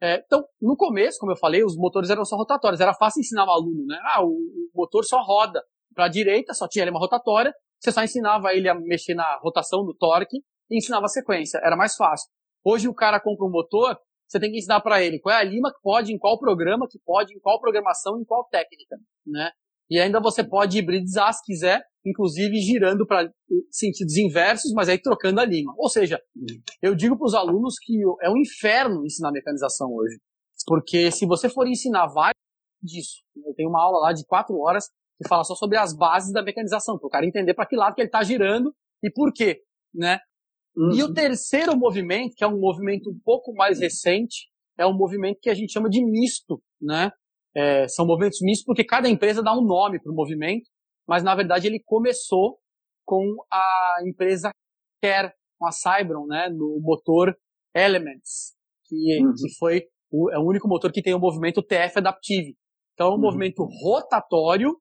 [0.00, 3.46] É, então, no começo, como eu falei, os motores eram só rotatórios, era fácil ensinar
[3.46, 3.98] o aluno, né?
[4.04, 5.62] Ah, o, o motor só roda
[5.94, 9.84] para a direita, só tinha lima rotatória, você só ensinava ele a mexer na rotação
[9.84, 10.38] do torque
[10.70, 12.28] e ensinava a sequência, era mais fácil.
[12.64, 15.44] Hoje o cara compra um motor, você tem que ensinar para ele qual é a
[15.44, 19.50] lima que pode, em qual programa que pode, em qual programação, em qual técnica, né?
[19.90, 23.30] E ainda você pode hibridizar se quiser, inclusive girando para
[23.70, 25.74] sentidos inversos, mas aí trocando a lima.
[25.76, 26.18] Ou seja,
[26.80, 30.18] eu digo para os alunos que é um inferno ensinar mecanização hoje.
[30.66, 32.34] Porque se você for ensinar vários
[32.82, 34.88] disso, eu tenho uma aula lá de quatro horas
[35.20, 37.94] que fala só sobre as bases da mecanização, para o cara entender para que lado
[37.94, 39.60] que ele está girando e por quê,
[39.94, 40.18] né?
[40.76, 40.90] Uhum.
[40.94, 41.14] E o uhum.
[41.14, 44.48] terceiro movimento, que é um movimento um pouco mais recente,
[44.78, 47.10] é um movimento que a gente chama de misto, né?
[47.56, 50.68] É, são movimentos mistos porque cada empresa dá um nome para o movimento,
[51.06, 52.58] mas na verdade ele começou
[53.06, 54.50] com a empresa
[55.00, 56.48] Care, com a Cybron, né?
[56.48, 57.36] No motor
[57.74, 58.54] Elements,
[58.86, 59.32] que, uhum.
[59.34, 62.56] que foi o, é o único motor que tem o movimento TF Adaptive.
[62.94, 63.20] Então é um uhum.
[63.20, 64.76] movimento rotatório,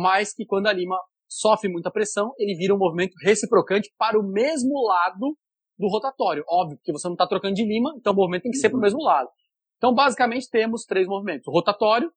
[0.00, 0.96] mas que quando a lima
[1.28, 5.36] sofre muita pressão, ele vira um movimento reciprocante para o mesmo lado
[5.78, 6.42] do rotatório.
[6.48, 8.76] Óbvio, porque você não está trocando de lima, então o movimento tem que ser para
[8.76, 8.84] o uhum.
[8.84, 9.28] mesmo lado.
[9.76, 11.46] Então, basicamente, temos três movimentos.
[11.46, 12.10] O rotatório,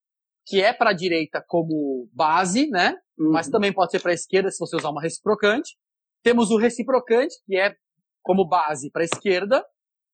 [0.46, 2.96] que é para a direita como base, né?
[3.18, 3.32] Uhum.
[3.32, 5.78] Mas também pode ser para a esquerda se você usar uma reciprocante.
[6.24, 7.74] Temos o reciprocante, que é
[8.22, 9.64] como base para a esquerda,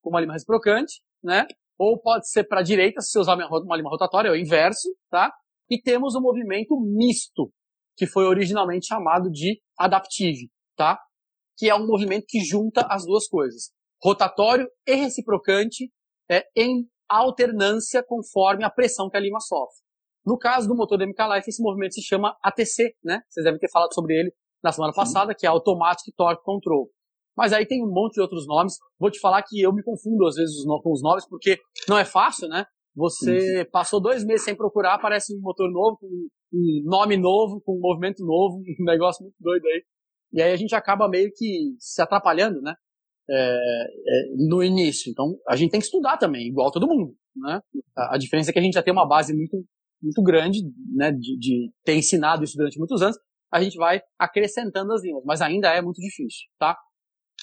[0.01, 1.45] com uma lima reciprocante, né?
[1.77, 4.89] Ou pode ser para a direita se você usar uma lima rotatória, é o inverso,
[5.10, 5.32] tá?
[5.69, 7.51] E temos o movimento misto,
[7.99, 10.97] que foi originalmente chamado de adaptive, tá?
[11.57, 15.91] Que é um movimento que junta as duas coisas, rotatório e reciprocante,
[16.31, 19.83] é, em alternância conforme a pressão que a lima sofre.
[20.25, 23.19] No caso do motor da MK Life, esse movimento se chama ATC, né?
[23.27, 24.31] Vocês devem ter falado sobre ele
[24.63, 26.89] na semana passada, que é Automatic Torque Control.
[27.35, 28.77] Mas aí tem um monte de outros nomes.
[28.97, 32.05] Vou te falar que eu me confundo às vezes com os nomes, porque não é
[32.05, 32.65] fácil, né?
[32.95, 36.08] Você passou dois meses sem procurar, aparece um motor novo, com
[36.54, 39.84] um nome novo, com um movimento novo, um negócio muito doido aí.
[40.34, 42.75] E aí a gente acaba meio que se atrapalhando, né?
[43.30, 45.12] é, é, no início.
[45.12, 47.62] Então, a gente tem que estudar também, igual todo mundo, né?
[47.95, 49.63] A, a diferença é que a gente já tem uma base muito,
[50.02, 50.60] muito grande,
[50.95, 53.17] né, de, de, ter ensinado isso durante muitos anos,
[53.52, 56.78] a gente vai acrescentando as linhas, mas ainda é muito difícil, tá?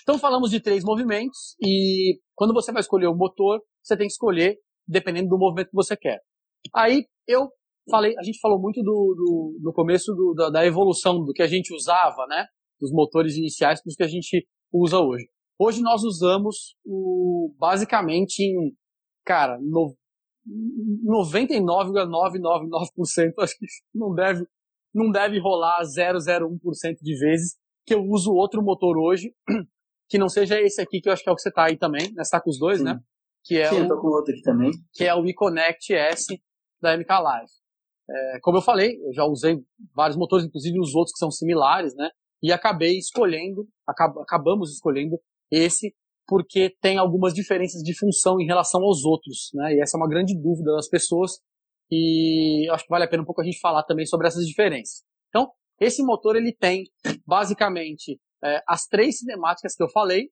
[0.02, 4.12] Então, falamos de três movimentos e quando você vai escolher o motor, você tem que
[4.12, 6.20] escolher dependendo do movimento que você quer.
[6.74, 7.48] Aí, eu
[7.90, 11.46] falei, a gente falou muito do, do começo do, da, da evolução do que a
[11.46, 12.46] gente usava, né?
[12.80, 15.28] Dos motores iniciais para os que a gente usa hoje.
[15.58, 18.74] Hoje nós usamos o, basicamente em,
[19.24, 19.96] cara, no,
[21.04, 24.46] 99,999% acho que não deve,
[24.94, 29.34] não deve rolar 0,01% de vezes que eu uso outro motor hoje,
[30.08, 31.76] que não seja esse aqui, que eu acho que é o que você tá aí
[31.76, 32.24] também, né?
[32.24, 32.84] Você tá com os dois, Sim.
[32.84, 33.00] né?
[33.46, 34.70] Que é Sim, o, eu tô com outro aqui também.
[34.92, 36.26] Que é o eConnect S
[36.80, 37.50] da MK Live.
[38.08, 39.58] É, como eu falei, eu já usei
[39.94, 42.10] vários motores, inclusive os outros que são similares, né?
[42.42, 45.18] E acabei escolhendo, acab acabamos escolhendo
[45.50, 45.94] esse
[46.28, 49.74] porque tem algumas diferenças de função em relação aos outros, né?
[49.74, 51.38] E essa é uma grande dúvida das pessoas
[51.90, 55.04] e acho que vale a pena um pouco a gente falar também sobre essas diferenças.
[55.28, 56.84] Então, esse motor ele tem
[57.24, 60.28] basicamente é, as três cinemáticas que eu falei,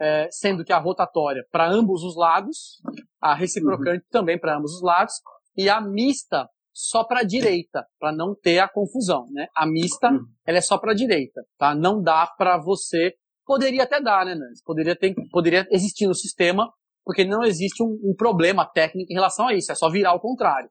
[0.00, 2.80] é, sendo que a rotatória para ambos os lados,
[3.20, 4.10] a reciprocante uhum.
[4.10, 5.14] também para ambos os lados
[5.56, 9.46] e a mista só para a direita, para não ter a confusão, né?
[9.56, 10.26] A mista, uhum.
[10.46, 11.74] ela é só para a direita, tá?
[11.74, 13.14] Não dá para você
[13.46, 14.34] Poderia até dar, né?
[14.64, 16.68] Poderia, ter, poderia existir no sistema,
[17.04, 20.20] porque não existe um, um problema técnico em relação a isso, é só virar ao
[20.20, 20.68] contrário.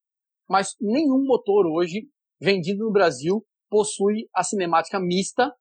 [0.47, 2.09] Mas nenhum motor hoje
[2.39, 5.53] vendido no Brasil possui a cinemática mista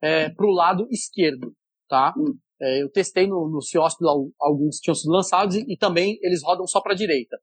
[0.00, 1.52] é, para o lado esquerdo,
[1.88, 2.14] tá?
[2.16, 2.38] Hum.
[2.60, 3.60] É, eu testei no, no
[4.38, 7.38] alguns que tinham sido lançados e, e também eles rodam só para a direita.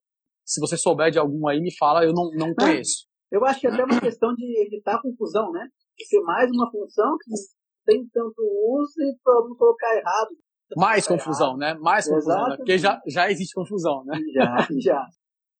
[0.46, 3.08] Se você souber de algum aí, me fala, eu não, não conheço.
[3.32, 5.68] Eu acho que é até uma questão de evitar confusão, né?
[5.98, 7.32] De ser mais uma função que
[7.86, 10.30] tem tanto uso e para não colocar errado.
[10.78, 11.60] Mais confusão, errado.
[11.60, 11.74] né?
[11.82, 12.58] Mais confusão, né?
[12.58, 14.20] Porque já, já existe confusão, né?
[14.34, 15.06] Já, já.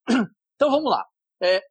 [0.54, 1.04] Então vamos lá.
[1.40, 1.62] É,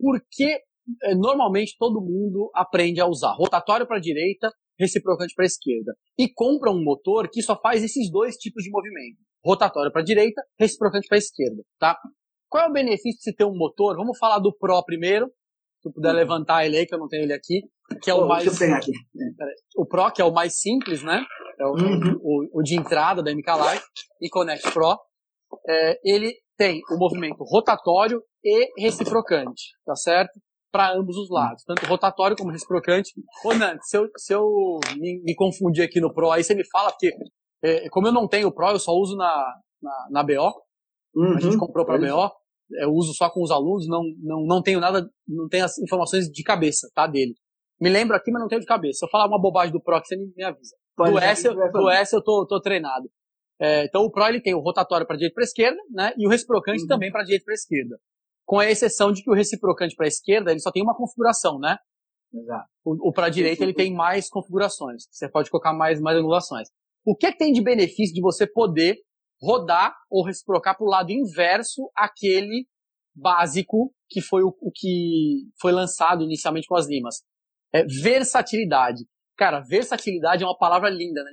[0.00, 0.58] por que
[1.04, 5.94] é, normalmente todo mundo aprende a usar rotatório para a direita, reciprocante para a esquerda?
[6.18, 9.18] E compra um motor que só faz esses dois tipos de movimento.
[9.44, 11.98] Rotatório para a direita, reciprocante para a esquerda, tá?
[12.48, 13.96] Qual é o benefício de se ter um motor?
[13.96, 15.26] Vamos falar do Pro primeiro.
[15.80, 17.62] Se eu puder levantar ele aí, que eu não tenho ele aqui.
[18.02, 18.44] Que é o oh, mais.
[18.44, 18.92] Deixa eu pegar aqui.
[19.76, 21.24] O Pro, que é o mais simples, né?
[21.58, 22.18] É o, uhum.
[22.20, 23.82] o, o, de entrada da MK Live
[24.20, 24.98] e Connect Pro.
[25.66, 30.38] É, ele tem o movimento rotatório e reciprocante, tá certo?
[30.72, 33.12] Para ambos os lados, tanto rotatório como reciprocante.
[33.44, 36.66] Ô, Nante, se eu, se eu me, me, confundir aqui no Pro, aí você me
[36.70, 37.12] fala, porque
[37.62, 40.50] é, como eu não tenho o Pro, eu só uso na, na, na BO.
[41.14, 41.36] Uhum.
[41.36, 42.32] A gente comprou para BO
[42.80, 46.26] eu uso só com os alunos, não, não, não tenho nada, não tenho as informações
[46.26, 47.34] de cabeça, tá, dele.
[47.80, 49.00] Me lembro aqui, mas não tenho de cabeça.
[49.00, 50.76] Se eu falar uma bobagem do Pro, você me avisa.
[50.96, 53.10] do S, eu, do S eu tô, tô treinado.
[53.60, 56.12] É, então o Pro ele tem o rotatório para direita e para esquerda, né?
[56.16, 56.88] E o reciprocante uhum.
[56.88, 57.98] também para direita e para esquerda.
[58.52, 61.78] Com a exceção de que o reciprocante para esquerda ele só tem uma configuração, né?
[62.34, 62.68] Exato.
[62.84, 65.04] O, o para direita ele tem mais configurações.
[65.10, 66.68] Você pode colocar mais, mais angulações.
[67.02, 68.98] O que, é que tem de benefício de você poder
[69.40, 72.66] rodar ou reciprocar para o lado inverso aquele
[73.14, 77.22] básico que foi o, o, que foi lançado inicialmente com as limas.
[77.72, 79.06] É versatilidade.
[79.34, 81.30] Cara, versatilidade é uma palavra linda, né,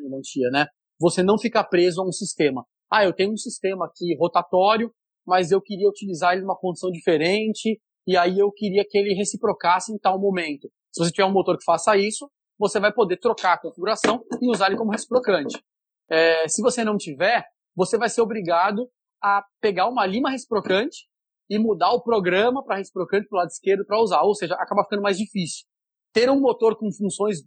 [0.53, 0.67] né?
[0.97, 2.65] Você não fica preso a um sistema.
[2.89, 4.89] Ah, eu tenho um sistema aqui rotatório,
[5.29, 9.93] mas eu queria utilizar ele numa condição diferente, e aí eu queria que ele reciprocasse
[9.93, 10.67] em tal momento.
[10.91, 14.49] Se você tiver um motor que faça isso, você vai poder trocar a configuração e
[14.49, 15.63] usar ele como reciprocante.
[16.09, 18.89] É, se você não tiver, você vai ser obrigado
[19.21, 21.07] a pegar uma lima reciprocante
[21.47, 24.23] e mudar o programa para reciprocante para o lado esquerdo para usar.
[24.23, 25.67] Ou seja, acaba ficando mais difícil.
[26.11, 27.37] Ter um motor com funções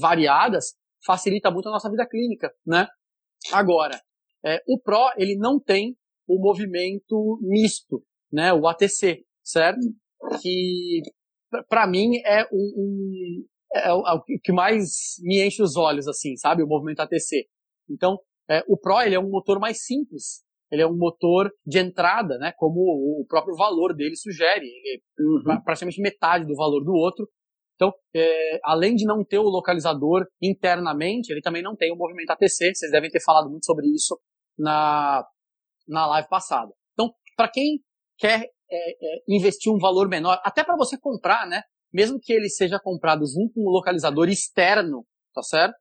[0.00, 2.88] variadas facilita muito a nossa vida clínica, né?
[3.52, 4.00] Agora,
[4.44, 5.94] é, o Pro, ele não tem
[6.26, 8.52] o movimento misto, né?
[8.52, 9.80] O ATC, certo?
[10.42, 11.02] Que,
[11.68, 16.36] para mim, é um, um é, é o que mais me enche os olhos, assim,
[16.36, 16.62] sabe?
[16.62, 17.46] O movimento ATC.
[17.90, 20.44] Então, é, o Pro ele é um motor mais simples.
[20.70, 22.52] Ele é um motor de entrada, né?
[22.56, 24.66] Como o próprio valor dele sugere.
[25.18, 25.62] Uhum.
[25.62, 27.28] Praticamente metade do valor do outro.
[27.76, 32.30] Então, é, além de não ter o localizador internamente, ele também não tem o movimento
[32.30, 32.74] ATC.
[32.74, 34.18] Vocês devem ter falado muito sobre isso
[34.58, 35.24] na,
[35.86, 36.72] na live passada.
[36.92, 37.80] Então, para quem
[38.18, 41.62] quer é, é, investir um valor menor, até para você comprar, né?
[41.92, 45.76] Mesmo que ele seja comprado junto com um localizador externo, tá certo?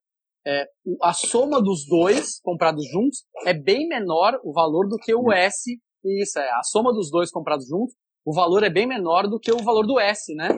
[0.46, 0.68] é,
[1.02, 5.78] a soma dos dois comprados juntos é bem menor o valor do que o S.
[6.04, 9.52] Isso é, a soma dos dois comprados juntos, o valor é bem menor do que
[9.52, 10.50] o valor do S, né?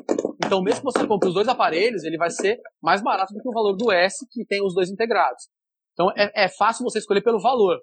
[0.46, 3.48] Então, mesmo que você compre os dois aparelhos, ele vai ser mais barato do que
[3.48, 5.48] o valor do S, que tem os dois integrados.
[5.94, 7.78] Então, é, é fácil você escolher pelo valor,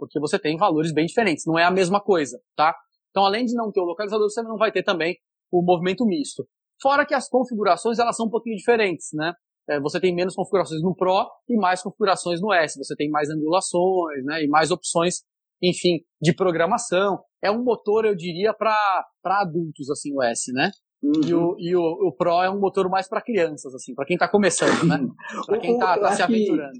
[0.00, 2.74] porque você tem valores bem diferentes, não é a mesma coisa, tá?
[3.10, 5.16] Então, além de não ter o localizador, você não vai ter também
[5.52, 6.44] o movimento misto.
[6.82, 9.34] Fora que as configurações, elas são um pouquinho diferentes, né?
[9.70, 12.76] é, você tem menos configurações no Pro e mais configurações no S.
[12.76, 15.22] Você tem mais angulações, né, e mais opções,
[15.62, 17.20] enfim, de programação.
[17.42, 20.70] É um motor, eu diria, para adultos, assim, o S, né?
[21.02, 21.20] Uhum.
[21.24, 24.16] E, o, e o, o Pro é um motor mais para crianças, assim, para quem
[24.16, 24.98] está começando, né?
[25.46, 26.78] Para quem está tá se aventurando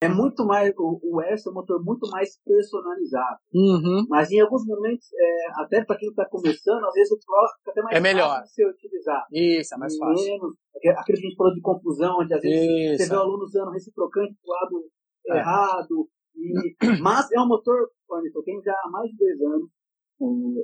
[0.00, 3.38] é muito mais o, o S é um motor muito mais personalizado.
[3.52, 4.06] Uhum.
[4.08, 7.70] Mas em alguns momentos, é, até para quem está começando, às vezes o Pro fica
[7.72, 8.28] até mais é melhor.
[8.28, 9.26] fácil de ser utilizado.
[9.32, 10.24] Isso, é mais fácil.
[10.24, 13.04] Menos, aquele que a gente falou de confusão, onde às vezes Isso.
[13.04, 14.84] você vê o aluno usando reciprocante do lado
[15.26, 15.38] é.
[15.38, 16.08] errado.
[16.36, 17.90] E, mas é um motor,
[18.34, 19.70] eu tenho já há mais de dois anos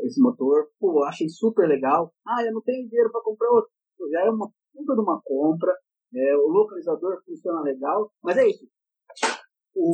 [0.05, 0.69] esse motor.
[0.79, 2.13] Pô, achei super legal.
[2.27, 3.71] Ah, eu não tenho dinheiro para comprar outro.
[4.13, 5.73] Já é uma puta de uma compra.
[6.15, 8.13] É, o localizador funciona legal.
[8.23, 8.65] Mas é isso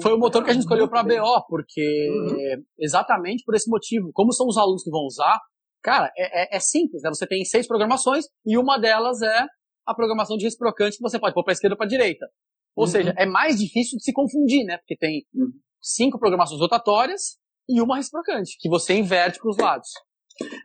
[0.03, 2.63] foi o motor que a gente escolheu para BO, porque uhum.
[2.79, 4.11] exatamente por esse motivo.
[4.13, 5.39] Como são os alunos que vão usar,
[5.83, 7.09] cara, é, é, é, simples, né?
[7.09, 9.47] Você tem seis programações e uma delas é
[9.87, 12.27] a programação de reciprocante que você pode pôr para esquerda ou para direita.
[12.77, 12.91] Ou uhum.
[12.91, 14.77] seja, é mais difícil de se confundir, né?
[14.79, 15.51] Porque tem uhum.
[15.81, 17.39] cinco programações rotatórias
[17.69, 19.89] e uma reciprocante, que você inverte para os lados.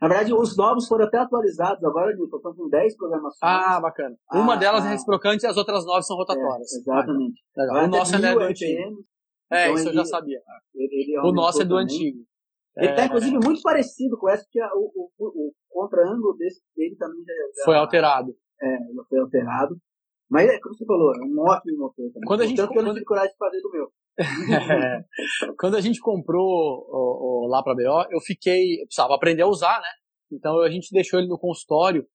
[0.00, 2.36] Na verdade, os novos foram até atualizados agora, Nilton.
[2.36, 3.38] Estão com 10 programações.
[3.42, 4.16] Ah, bacana.
[4.30, 6.72] Ah, Uma delas é ah, é reciprocante e as outras 9 são rotatórias.
[6.72, 7.42] É, exatamente.
[7.58, 9.04] Ah, o nosso é do antigo.
[9.50, 10.40] É, então isso ele, eu já sabia.
[10.74, 11.84] Ele, o nosso é do também.
[11.84, 12.18] antigo.
[12.76, 13.06] Ele está, é...
[13.06, 18.36] inclusive, muito parecido com essa, porque o, o, o, contra-ângulo dele também já, Foi alterado.
[18.60, 19.76] É, foi alterado.
[20.28, 22.26] Mas é como você falou, é um ótimo motor também.
[22.26, 23.90] Quando a gente, Tanto que eu não tive coragem de fazer do meu.
[25.58, 29.48] Quando a gente comprou o, o, lá para BO, eu fiquei, eu precisava aprender a
[29.48, 29.88] usar, né?
[30.32, 32.06] Então a gente deixou ele no consultório,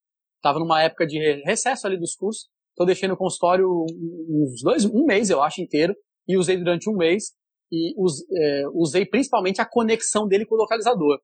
[0.41, 4.85] tava numa época de recesso ali dos cursos, então eu deixei no consultório uns dois,
[4.85, 5.95] um mês eu acho inteiro,
[6.27, 7.33] e usei durante um mês,
[7.71, 11.19] e us, é, usei principalmente a conexão dele com o localizador,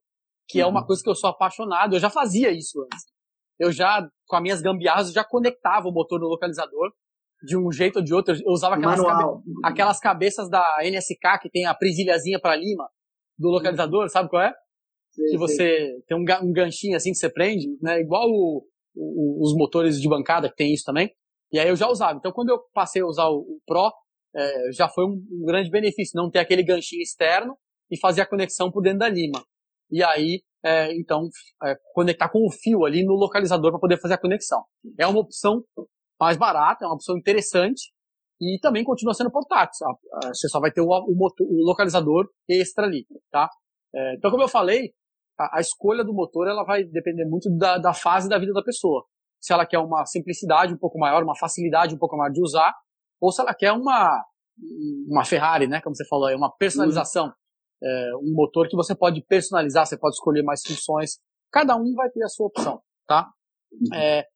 [0.48, 0.68] que uhum.
[0.68, 0.86] é uma uhum.
[0.86, 3.04] coisa que eu sou apaixonado, eu já fazia isso antes.
[3.58, 6.92] Eu já, com as minhas gambiarras, já conectava o motor no localizador,
[7.42, 8.34] de um jeito ou de outro.
[8.34, 12.88] Eu usava aquelas, cabe aquelas cabeças da NSK que tem a presilhazinha para lima
[13.38, 14.52] do localizador, sabe qual é?
[15.12, 16.02] Sim, que você sim.
[16.06, 18.00] tem um, um, ganchinho assim que você prende, né?
[18.00, 18.64] Igual o,
[18.94, 21.10] o, os motores de bancada que tem isso também.
[21.52, 22.18] E aí eu já usava.
[22.18, 23.92] Então quando eu passei a usar o, o Pro,
[24.34, 27.56] é, já foi um, um, grande benefício não ter aquele ganchinho externo
[27.90, 29.42] e fazer a conexão por dentro da lima.
[29.90, 31.28] E aí, é, então,
[31.64, 34.62] é, conectar com o fio ali no localizador para poder fazer a conexão.
[34.98, 35.64] É uma opção
[36.20, 37.92] mais barata, é uma opção interessante
[38.40, 39.86] e também continua sendo portátil.
[40.28, 43.48] Você só vai ter o, o, o localizador extra ali, tá?
[43.94, 44.92] É, então, como eu falei,
[45.38, 48.62] a, a, escolha do motor ela vai depender muito da, da fase da vida da
[48.62, 49.04] pessoa.
[49.40, 52.74] Se ela quer uma simplicidade um pouco maior, uma facilidade um pouco maior de usar,
[53.20, 54.24] ou se ela quer uma
[55.08, 55.80] uma Ferrari, né?
[55.80, 57.32] Como você falou, é uma personalização,
[57.82, 61.18] é, um motor que você pode personalizar, você pode escolher mais funções.
[61.50, 63.28] Cada um vai ter a sua opção, tá?
[63.94, 64.26] É,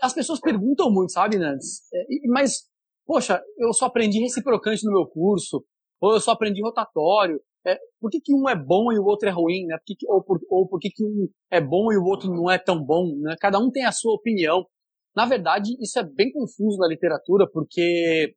[0.00, 1.82] as pessoas perguntam muito, sabe, Nantes?
[1.92, 2.68] É, mas,
[3.06, 5.64] poxa, eu só aprendi reciprocante no meu curso,
[6.00, 7.40] ou eu só aprendi rotatório.
[7.64, 9.76] É, por que, que um é bom e o outro é ruim, né?
[9.78, 12.50] Por que, ou, por, ou por que, que um é bom e o outro não
[12.50, 13.36] é tão bom, né?
[13.40, 14.66] Cada um tem a sua opinião.
[15.14, 18.34] Na verdade, isso é bem confuso na literatura, porque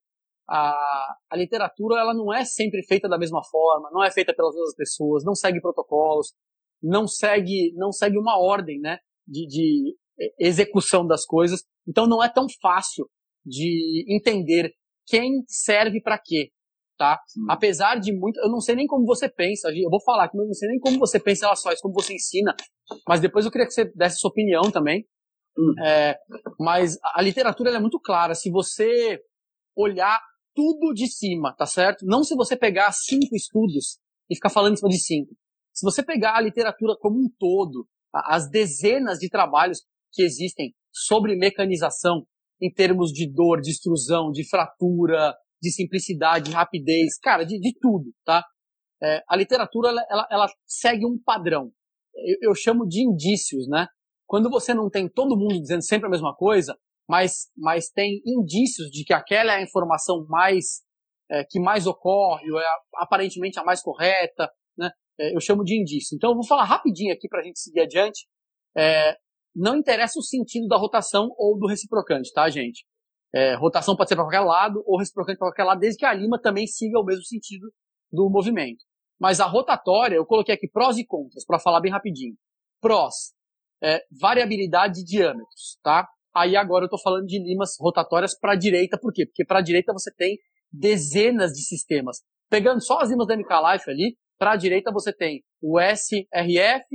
[0.47, 4.53] a, a literatura ela não é sempre feita da mesma forma, não é feita pelas
[4.53, 6.33] mesmas pessoas, não segue protocolos,
[6.81, 8.99] não segue, não segue uma ordem, né?
[9.27, 9.95] De, de
[10.39, 11.63] execução das coisas.
[11.87, 13.09] Então não é tão fácil
[13.45, 14.71] de entender
[15.05, 16.49] quem serve para quê,
[16.97, 17.19] tá?
[17.27, 17.41] Sim.
[17.49, 20.53] Apesar de muito, eu não sei nem como você pensa, eu vou falar eu não
[20.53, 22.55] sei nem como você pensa elas só, como você ensina,
[23.07, 25.05] mas depois eu queria que você desse sua opinião também.
[25.57, 25.73] Hum.
[25.85, 26.17] É,
[26.59, 28.35] mas a literatura é muito clara.
[28.35, 29.21] Se você
[29.75, 30.19] olhar
[30.53, 32.05] tudo de cima, tá certo?
[32.05, 33.99] Não se você pegar cinco estudos
[34.29, 35.35] e ficar falando em cima de cinco.
[35.73, 39.83] Se você pegar a literatura como um todo, as dezenas de trabalhos
[40.15, 42.25] que existem sobre mecanização
[42.61, 47.73] em termos de dor, de extrusão, de fratura, de simplicidade, de rapidez, cara, de, de
[47.79, 48.43] tudo, tá?
[49.03, 51.71] É, a literatura, ela, ela, ela, segue um padrão.
[52.15, 53.87] Eu, eu, chamo de indícios, né?
[54.25, 58.89] Quando você não tem todo mundo dizendo sempre a mesma coisa, mas, mas tem indícios
[58.89, 60.81] de que aquela é a informação mais,
[61.29, 64.89] é, que mais ocorre, ou é aparentemente a mais correta, né?
[65.19, 66.15] É, eu chamo de indício.
[66.15, 68.25] Então eu vou falar rapidinho aqui para a gente seguir adiante.
[68.77, 69.15] É,
[69.55, 72.85] não interessa o sentido da rotação ou do reciprocante, tá, gente?
[73.33, 76.13] É, rotação pode ser para qualquer lado ou reciprocante para qualquer lado, desde que a
[76.13, 77.71] lima também siga o mesmo sentido
[78.11, 78.83] do movimento.
[79.19, 82.35] Mas a rotatória, eu coloquei aqui prós e contras, para falar bem rapidinho.
[82.81, 83.33] Prós,
[83.81, 86.07] é, variabilidade de diâmetros, tá?
[86.35, 89.25] Aí agora eu estou falando de limas rotatórias para a direita, por quê?
[89.25, 90.37] Porque para a direita você tem
[90.71, 92.17] dezenas de sistemas.
[92.49, 96.87] Pegando só as limas da MK Life ali, para a direita você tem o SRF,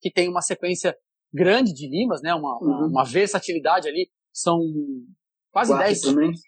[0.00, 0.94] que tem uma sequência
[1.34, 2.32] grande de limas, né?
[2.34, 2.86] Uma, uhum.
[2.86, 4.08] uma versatilidade ali.
[4.32, 4.60] São
[5.52, 5.98] quase quatro 10.
[5.98, 6.40] Instrumentos.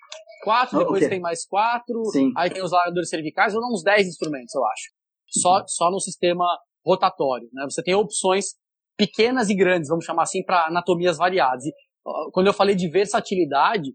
[0.45, 1.09] Quatro, depois okay.
[1.09, 2.05] tem mais quatro.
[2.13, 2.33] Sim.
[2.37, 4.91] Aí tem os largadores cervicais, ou não, uns 10 instrumentos, eu acho.
[5.29, 5.67] Só, uhum.
[5.67, 6.45] só no sistema
[6.85, 7.65] rotatório, né?
[7.69, 8.55] Você tem opções
[8.97, 11.65] pequenas e grandes, vamos chamar assim, para anatomias variadas.
[11.65, 11.73] E,
[12.33, 13.93] quando eu falei de versatilidade,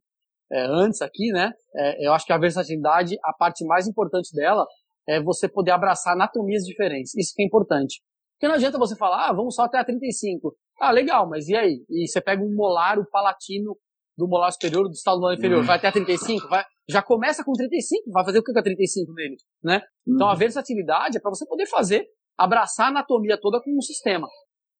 [0.51, 1.51] é, antes aqui, né?
[1.73, 4.65] É, eu acho que a versatilidade, a parte mais importante dela
[5.07, 7.15] é você poder abraçar anatomias diferentes.
[7.15, 8.01] Isso que é importante.
[8.33, 10.55] Porque não adianta você falar, ah, vamos só até a 35.
[10.81, 11.85] Ah, legal, mas e aí?
[11.87, 13.77] E você pega um molar, o palatino
[14.17, 15.65] do molar superior, do estado molar inferior, uhum.
[15.65, 16.47] vai até a 35?
[16.49, 19.81] Vai, já começa com 35, vai fazer o que com a 35 nele, né?
[20.07, 20.15] Uhum.
[20.15, 24.27] Então a versatilidade é para você poder fazer, abraçar a anatomia toda com um sistema.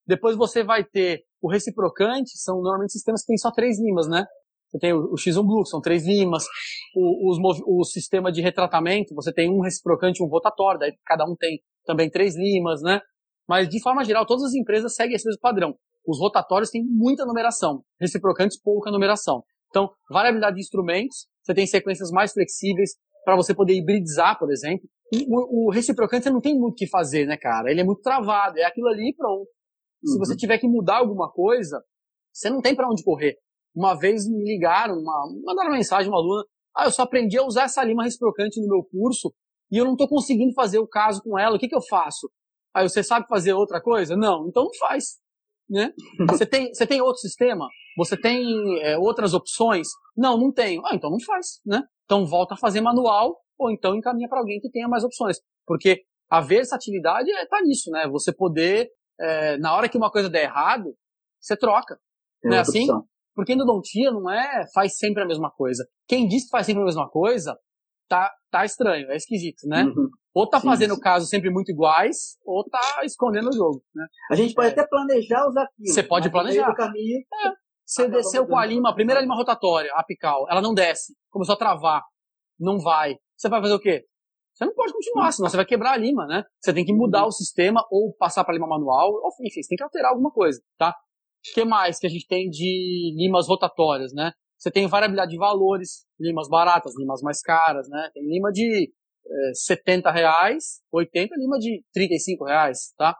[0.08, 4.26] Depois você vai ter o reciprocante, são normalmente sistemas que tem só três limas, né?
[4.72, 6.46] Você tem o, o X1 Blue, são três limas.
[6.96, 11.26] O, os, o sistema de retratamento, você tem um reciprocante e um rotatório, daí cada
[11.26, 13.02] um tem também três limas, né?
[13.48, 15.76] Mas, de forma geral, todas as empresas seguem esse mesmo padrão.
[16.06, 19.44] Os rotatórios têm muita numeração, reciprocantes pouca numeração.
[19.70, 22.92] Então, variabilidade de instrumentos, você tem sequências mais flexíveis
[23.24, 24.88] para você poder hibridizar, por exemplo.
[25.28, 27.70] O, o, reciprocante você não tem muito o que fazer, né, cara?
[27.70, 29.48] Ele é muito travado, é aquilo ali e pronto.
[30.04, 30.14] Uhum.
[30.14, 31.82] Se você tiver que mudar alguma coisa,
[32.34, 33.38] você não tem para onde correr.
[33.76, 36.44] Uma vez me ligaram, uma, mandaram uma mensagem, uma aluna,
[36.76, 39.34] ah, eu só aprendi a usar essa lima reciprocante no meu curso
[39.70, 42.30] e eu não estou conseguindo fazer o caso com ela, o que, que eu faço?
[42.74, 44.16] Aí você sabe fazer outra coisa?
[44.16, 45.20] Não, então não faz.
[45.70, 45.94] Né?
[46.30, 47.68] Você tem, você tem outro sistema?
[47.98, 48.46] Você tem
[48.82, 49.88] é, outras opções?
[50.16, 50.82] Não, não tenho.
[50.86, 51.82] Ah, então não faz, né?
[52.06, 55.38] Então volta a fazer manual ou então encaminha para alguém que tenha mais opções.
[55.66, 58.08] Porque a versatilidade é tá nisso, né?
[58.10, 58.90] Você poder,
[59.20, 60.96] é, na hora que uma coisa der errado,
[61.40, 61.98] você troca.
[62.44, 62.84] não é assim?
[62.84, 63.04] Opção.
[63.36, 65.86] Porque endodontia não é faz sempre a mesma coisa.
[66.08, 67.58] Quem diz que faz sempre a mesma coisa,
[68.12, 69.86] tá, tá estranho, é esquisito, né?
[69.86, 70.10] Uhum.
[70.34, 71.00] Ou tá sim, fazendo sim.
[71.00, 74.06] casos sempre muito iguais, ou tá escondendo o jogo, né?
[74.30, 74.72] A gente pode é.
[74.72, 75.88] até planejar os aqui.
[75.88, 76.68] Você pode planejar.
[76.68, 77.52] No caminho, é.
[77.86, 81.58] Você desceu com a lima, a primeira lima rotatória, apical, ela não desce, começou a
[81.58, 82.02] travar,
[82.60, 83.16] não vai.
[83.36, 84.06] Você vai fazer o quê?
[84.54, 86.44] Você não pode continuar, senão você vai quebrar a lima, né?
[86.62, 89.78] Você tem que mudar o sistema ou passar para lima manual, ou, enfim, você tem
[89.78, 90.90] que alterar alguma coisa, tá?
[90.90, 94.32] O que mais que a gente tem de limas rotatórias, né?
[94.62, 98.12] Você tem variabilidade de valores, limas baratas, limas mais caras, né?
[98.14, 98.94] Tem lima de
[99.26, 103.18] é, 70 reais, 80, lima de 35 reais, tá?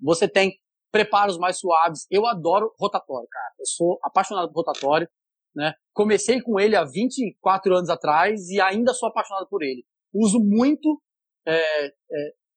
[0.00, 0.54] Você tem
[0.90, 2.06] preparos mais suaves.
[2.10, 3.54] Eu adoro rotatório, cara.
[3.58, 5.06] Eu sou apaixonado por rotatório,
[5.54, 5.74] né?
[5.92, 9.84] Comecei com ele há 24 anos atrás e ainda sou apaixonado por ele.
[10.14, 11.02] Uso muito,
[11.46, 11.92] é, é,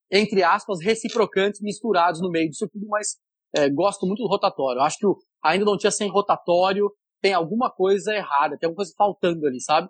[0.10, 3.18] entre aspas, reciprocantes misturados no meio disso tudo, mas
[3.58, 4.80] é, gosto muito do rotatório.
[4.80, 6.90] Acho que o, ainda não tinha sem rotatório
[7.22, 9.90] tem alguma coisa errada, tem alguma coisa faltando ali, sabe?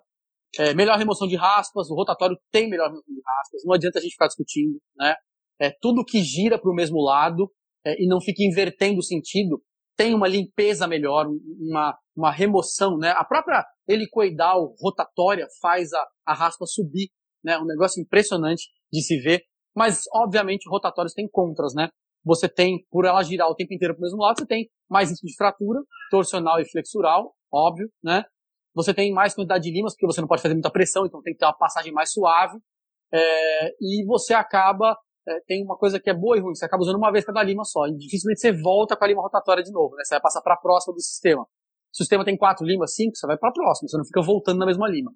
[0.58, 4.02] É, melhor remoção de raspas, o rotatório tem melhor remoção de raspas, não adianta a
[4.02, 5.14] gente ficar discutindo, né?
[5.60, 7.50] É, tudo que gira para o mesmo lado
[7.86, 9.62] é, e não fica invertendo o sentido,
[9.96, 11.26] tem uma limpeza melhor,
[11.58, 13.10] uma, uma remoção, né?
[13.10, 17.10] A própria helicoidal rotatória faz a, a raspa subir,
[17.42, 17.58] né?
[17.58, 19.42] Um negócio impressionante de se ver,
[19.74, 21.88] mas obviamente rotatórios têm contras, né?
[22.24, 25.10] Você tem, por ela girar o tempo inteiro para o mesmo lado, você tem mais
[25.10, 28.24] risco de fratura, torsional e flexural, óbvio, né?
[28.74, 31.32] Você tem mais quantidade de limas, porque você não pode fazer muita pressão, então tem
[31.32, 32.58] que ter uma passagem mais suave.
[33.12, 34.96] É, e você acaba,
[35.28, 37.42] é, tem uma coisa que é boa e ruim, você acaba usando uma vez cada
[37.42, 40.04] lima só, e dificilmente você volta com a lima rotatória de novo, né?
[40.04, 41.44] Você vai passar para a próxima do sistema.
[41.92, 44.22] Se o sistema tem quatro limas, cinco, você vai para a próxima, você não fica
[44.22, 45.12] voltando na mesma lima.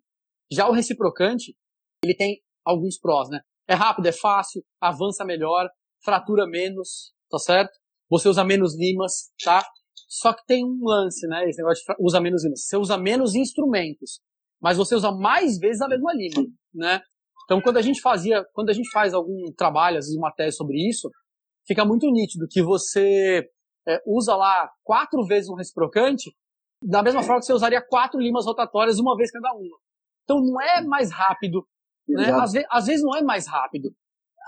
[0.52, 1.56] Já o reciprocante,
[2.04, 3.40] ele tem alguns prós, né?
[3.66, 5.66] É rápido, é fácil, avança melhor,
[6.06, 7.72] fratura menos, tá certo?
[8.08, 9.62] Você usa menos limas, tá?
[10.08, 11.48] Só que tem um lance, né?
[11.48, 12.64] Esse negócio de usa menos limas.
[12.64, 14.20] Você usa menos instrumentos,
[14.62, 17.02] mas você usa mais vezes a mesma lima, né?
[17.44, 20.56] Então, quando a gente fazia, quando a gente faz algum trabalho, às vezes uma tese
[20.56, 21.10] sobre isso,
[21.66, 23.44] fica muito nítido que você
[23.86, 26.30] é, usa lá quatro vezes um reciprocante,
[26.82, 29.76] da mesma forma que você usaria quatro limas rotatórias uma vez cada uma.
[30.24, 31.66] Então, não é mais rápido,
[32.08, 32.30] né?
[32.32, 33.90] Às, ve às vezes não é mais rápido.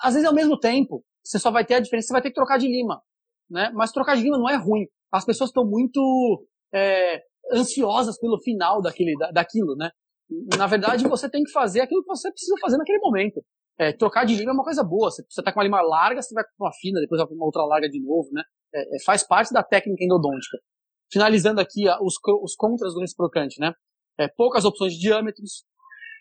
[0.03, 2.31] Às vezes é ao mesmo tempo você só vai ter a diferença, você vai ter
[2.31, 3.03] que trocar de lima.
[3.51, 3.71] Né?
[3.75, 4.87] Mas trocar de lima não é ruim.
[5.13, 7.23] As pessoas estão muito é,
[7.53, 9.91] ansiosas pelo final daquele, da, daquilo, né?
[10.57, 13.43] Na verdade, você tem que fazer aquilo que você precisa fazer naquele momento.
[13.79, 15.11] É, trocar de lima é uma coisa boa.
[15.11, 17.35] Você, você tá com uma lima larga, você vai com uma fina, depois vai com
[17.35, 18.43] uma outra larga de novo, né?
[18.75, 20.59] É, é faz parte da técnica endodôntica.
[21.11, 23.73] Finalizando aqui os, os contras do reciprocante, né?
[24.19, 25.65] É, poucas opções de diâmetros,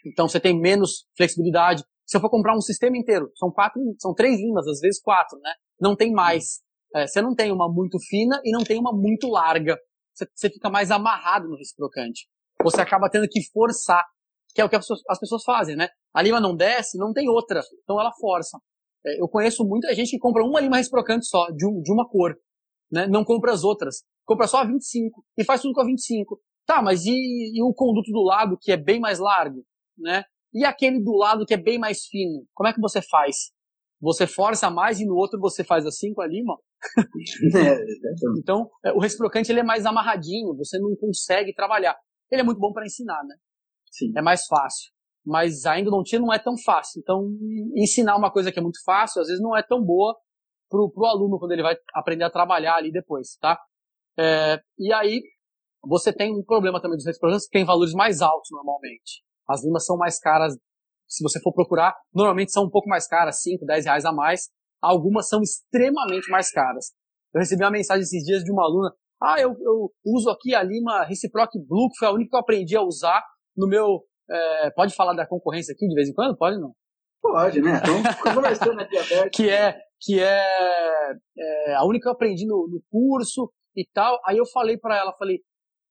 [0.05, 4.13] então você tem menos flexibilidade, se eu for comprar um sistema inteiro, são quatro, são
[4.13, 5.51] três limas, às vezes quatro, né?
[5.79, 6.61] Não tem mais.
[6.95, 9.77] É, você não tem uma muito fina e não tem uma muito larga.
[10.15, 12.27] Você, você fica mais amarrado no reciprocante.
[12.63, 14.05] Você acaba tendo que forçar,
[14.55, 15.89] que é o que as pessoas, as pessoas fazem, né?
[16.13, 18.57] A lima não desce, não tem outra, então ela força.
[19.05, 22.07] É, eu conheço muita gente que compra uma lima reciprocante só, de, um, de uma
[22.07, 22.37] cor,
[22.89, 23.05] né?
[23.05, 23.97] Não compra as outras.
[24.25, 26.39] Compra só a 25 e faz tudo com a 25.
[26.65, 29.65] Tá, mas e, e o conduto do lado que é bem mais largo,
[29.97, 30.23] né?
[30.53, 33.51] E aquele do lado que é bem mais fino, como é que você faz?
[33.99, 36.57] Você força mais e no outro você faz assim com a lima?
[37.57, 37.77] É,
[38.39, 41.95] então, é, o reciprocante ele é mais amarradinho, você não consegue trabalhar.
[42.31, 43.35] Ele é muito bom para ensinar, né?
[43.91, 44.13] Sim.
[44.15, 44.91] É mais fácil.
[45.25, 47.01] Mas ainda não tinha, não é tão fácil.
[47.01, 47.27] Então,
[47.75, 50.15] ensinar uma coisa que é muito fácil, às vezes não é tão boa
[50.69, 53.59] pro, pro aluno quando ele vai aprender a trabalhar ali depois, tá?
[54.17, 55.21] É, e aí,
[55.83, 59.23] você tem um problema também dos reciprocantes que tem valores mais altos normalmente.
[59.49, 60.53] As limas são mais caras,
[61.07, 64.49] se você for procurar, normalmente são um pouco mais caras, 5, 10 reais a mais.
[64.81, 66.91] Algumas são extremamente mais caras.
[67.33, 70.61] Eu recebi uma mensagem esses dias de uma aluna, ah, eu, eu uso aqui a
[70.61, 73.23] lima Reciproc Blue, que foi a única que eu aprendi a usar
[73.55, 74.03] no meu...
[74.29, 76.37] É, pode falar da concorrência aqui de vez em quando?
[76.37, 76.73] Pode não?
[77.21, 77.81] Pode, né?
[77.81, 79.31] Então, conversando aqui aberto.
[79.35, 84.19] que é, que é, é, a única que eu aprendi no, no curso e tal.
[84.25, 85.39] Aí eu falei para ela, falei,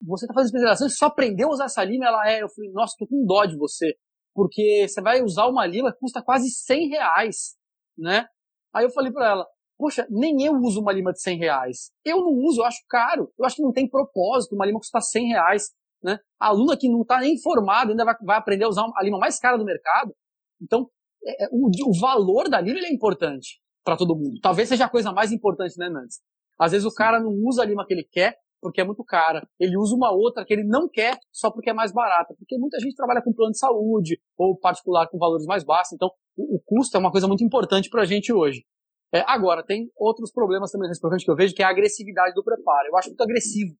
[0.02, 2.06] você tá fazendo especialização, você só aprendeu a usar essa lima?
[2.06, 2.42] Ela é.
[2.42, 3.94] Eu falei, nossa, tô com dó de você.
[4.34, 7.56] Porque você vai usar uma lima que custa quase 100 reais,
[7.96, 8.26] né?
[8.74, 9.46] Aí eu falei para ela,
[9.78, 11.90] poxa, nem eu uso uma lima de 100 reais.
[12.04, 13.32] Eu não uso, eu acho caro.
[13.38, 15.70] Eu acho que não tem propósito uma lima que custa 100 reais,
[16.02, 16.18] né?
[16.38, 19.18] A aluna que não tá nem formada ainda vai, vai aprender a usar a lima
[19.18, 20.14] mais cara do mercado.
[20.60, 20.90] Então,
[21.24, 24.38] é, é o, o valor da lima é importante para todo mundo.
[24.42, 26.20] Talvez seja a coisa mais importante, né, Nantes?
[26.58, 29.46] Às vezes o cara não usa a lima que ele quer porque é muito cara.
[29.58, 32.34] Ele usa uma outra que ele não quer só porque é mais barata.
[32.38, 35.92] Porque muita gente trabalha com plano de saúde ou particular com valores mais baixos.
[35.92, 38.64] Então, o, o custo é uma coisa muito importante para a gente hoje.
[39.12, 42.34] É, agora, tem outros problemas também nesse programa que eu vejo, que é a agressividade
[42.34, 42.88] do preparo.
[42.88, 43.74] Eu acho muito agressivo.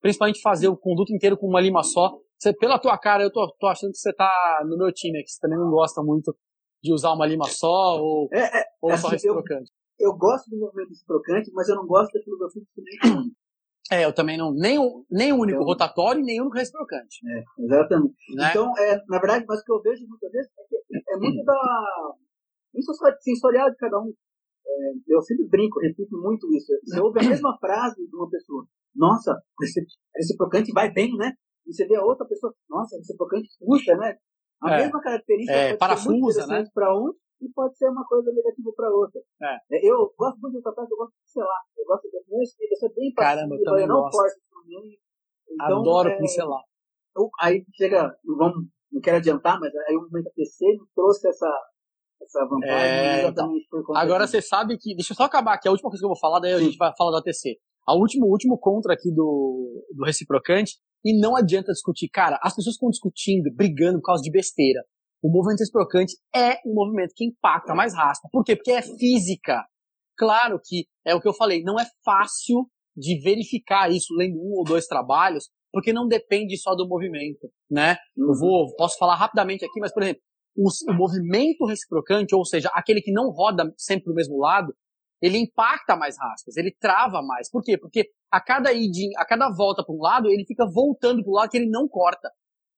[0.00, 2.18] Principalmente fazer o conduto inteiro com uma lima só.
[2.36, 5.30] Você, pela tua cara, eu tô, tô achando que você tá no meu time, que
[5.30, 6.36] você também não gosta muito
[6.82, 9.70] de usar uma lima só ou, é, é, ou assim, só reciprocante.
[9.98, 13.32] Eu, eu, gosto do movimento reciprocante, mas eu não gosto da filosofia do.
[13.90, 14.52] É, eu também não.
[14.52, 17.18] Nem o, nem o único então, rotatório, nem o único reciprocante.
[17.26, 18.14] É, exatamente.
[18.34, 18.50] Né?
[18.50, 21.44] Então, é, na verdade, mas o que eu vejo muitas vezes é que é muito
[21.44, 24.12] da sensorial de cada um.
[24.64, 26.72] É, eu sempre brinco, repito muito isso.
[26.84, 28.64] Você ouve a mesma frase de uma pessoa,
[28.94, 29.36] nossa,
[30.16, 31.32] reciprocante vai bem, né?
[31.66, 34.16] E você vê a outra pessoa, nossa, reciprocante puxa, né?
[34.62, 36.64] A é, mesma característica é, parafusa, né?
[36.72, 37.12] para um
[37.42, 39.20] e pode ser uma coisa negativa para outra.
[39.42, 39.88] É.
[39.90, 41.62] Eu gosto muito de tratar, eu gosto de pincelar.
[41.76, 45.00] Eu gosto de eu sou bem Caramba, eu, eu não forço instrumento.
[45.50, 46.62] Então, Adoro é, pincelar.
[47.16, 51.52] Eu, aí chega, vamos, não quero adiantar, mas aí o momento PC me trouxe essa,
[52.22, 54.94] essa vantagem É, exatamente por conta Agora você sabe que.
[54.94, 56.64] Deixa eu só acabar aqui, a última coisa que eu vou falar, daí a Sim.
[56.66, 57.58] gente vai falar da TC.
[57.86, 62.08] A o último contra aqui do, do reciprocante, e não adianta discutir.
[62.08, 64.84] Cara, as pessoas ficam discutindo, brigando por causa de besteira.
[65.22, 68.28] O movimento reciprocante é um movimento que impacta mais raspa.
[68.32, 68.56] Por quê?
[68.56, 69.64] Porque é física.
[70.18, 72.66] Claro que é o que eu falei, não é fácil
[72.96, 77.96] de verificar isso lendo um ou dois trabalhos, porque não depende só do movimento, né?
[78.16, 80.22] Eu vou, posso falar rapidamente aqui, mas por exemplo,
[80.56, 84.74] o, o movimento reciprocante, ou seja, aquele que não roda sempre pro mesmo lado,
[85.22, 87.48] ele impacta mais raspas, ele trava mais.
[87.48, 87.78] Por quê?
[87.78, 91.34] Porque a cada ida, a cada volta para um lado, ele fica voltando para o
[91.34, 92.28] lado que ele não corta.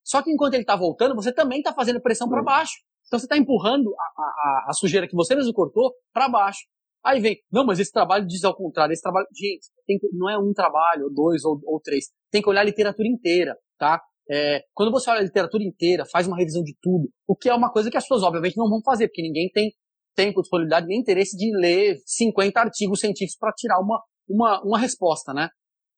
[0.05, 2.75] Só que enquanto ele está voltando, você também está fazendo pressão para baixo.
[3.07, 6.61] Então você está empurrando a, a, a, sujeira que você mesmo cortou para baixo.
[7.05, 8.93] Aí vem, não, mas esse trabalho diz ao contrário.
[8.93, 12.07] Esse trabalho, gente, tem que, não é um trabalho, ou dois, ou, ou três.
[12.31, 14.01] Tem que olhar a literatura inteira, tá?
[14.31, 17.55] É, quando você olha a literatura inteira, faz uma revisão de tudo, o que é
[17.55, 19.71] uma coisa que as pessoas obviamente não vão fazer, porque ninguém tem
[20.15, 25.35] tempo, disponibilidade nem interesse de ler 50 artigos científicos para tirar uma, uma, uma resposta,
[25.35, 25.51] né?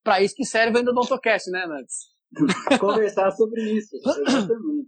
[0.02, 2.15] Para isso que serve ainda o Dontocast, né, Nantes?
[2.80, 3.96] Conversar sobre isso,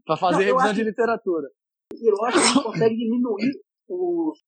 [0.05, 1.49] para fazer Não, eu revisão de literatura.
[1.92, 3.51] Eu acho que a gente consegue diminuir
[3.88, 4.38] os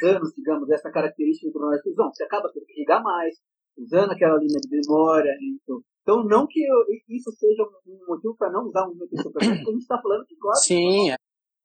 [0.00, 2.16] danos, digamos, dessa característica que nós usamos.
[2.16, 3.34] Você acaba tendo que ligar mais,
[3.76, 5.32] usando aquela linha de memória.
[5.42, 9.44] Então, então não que eu- isso seja um motivo para não usar um superfície, porque
[9.46, 11.16] a gente está falando que gosta, Sim, é,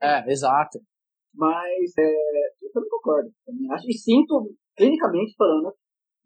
[0.02, 0.80] é exato.
[1.34, 2.12] mas é,
[2.62, 3.30] eu também concordo.
[3.46, 5.74] Também acho, e sinto, clinicamente falando,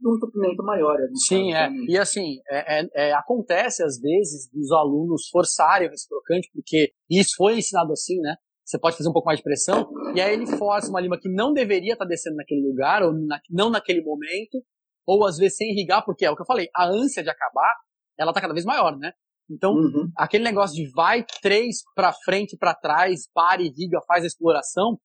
[0.04, 0.98] um entupimento maior.
[1.28, 1.70] Sim, é.
[1.88, 7.34] E assim, é, é- é, acontece às vezes dos alunos forçarem o reciprocante, porque isso
[7.38, 8.36] foi ensinado assim, né?
[8.64, 11.30] Você pode fazer um pouco mais de pressão, e aí ele força uma lima que
[11.30, 14.64] não deveria estar descendo naquele lugar, ou na- não naquele momento,
[15.06, 17.72] ou às vezes sem irrigar, porque é o que eu falei, a ânsia de acabar,
[18.18, 19.12] ela tá cada vez maior, né?
[19.50, 20.10] Então, Uhum.
[20.18, 24.98] aquele negócio de vai três pra frente, pra trás, pare, irriga, faz a exploração,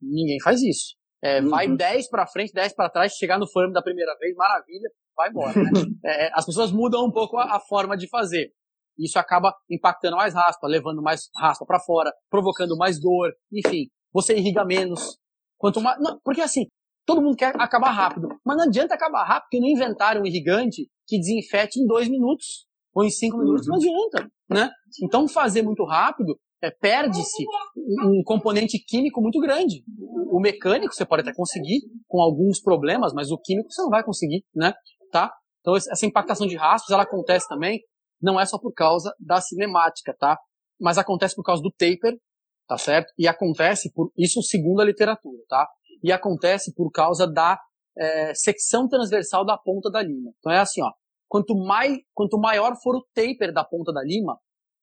[0.00, 0.94] ninguém faz isso.
[1.22, 1.48] É, Uhum.
[1.50, 5.30] Vai 10 pra frente, 10 pra trás, chegar no firm da primeira vez, maravilha, vai
[5.30, 5.52] embora.
[5.54, 5.70] Né?
[6.04, 8.52] É, as pessoas mudam um pouco a, a forma de fazer.
[8.98, 14.36] Isso acaba impactando mais raspa, levando mais raspa pra fora, provocando mais dor, enfim, você
[14.36, 15.18] irriga menos.
[15.56, 16.66] Quanto mais, não, porque assim,
[17.06, 20.88] todo mundo quer acabar rápido, mas não adianta acabar rápido porque não inventaram um irrigante
[21.06, 23.72] que desinfete em dois minutos ou em cinco minutos, Uhum.
[23.72, 24.70] não adianta, né?
[25.02, 27.44] Então fazer muito rápido é, perde-se
[27.76, 29.84] um componente químico muito grande.
[30.30, 34.02] O mecânico você pode até conseguir com alguns problemas, mas o químico você não vai
[34.02, 34.72] conseguir, né?
[35.10, 35.32] Tá?
[35.60, 37.80] Então essa impactação de rastros ela acontece também,
[38.20, 40.38] não é só por causa da cinemática, tá?
[40.80, 42.18] Mas acontece por causa do taper,
[42.66, 43.12] tá certo?
[43.18, 45.68] E acontece por isso segundo a literatura, tá?
[46.02, 47.58] E acontece por causa da
[47.96, 50.32] é, secção transversal da ponta da lima.
[50.38, 50.90] Então é assim, ó.
[51.28, 54.38] Quanto, mais, quanto maior for o taper da ponta da lima,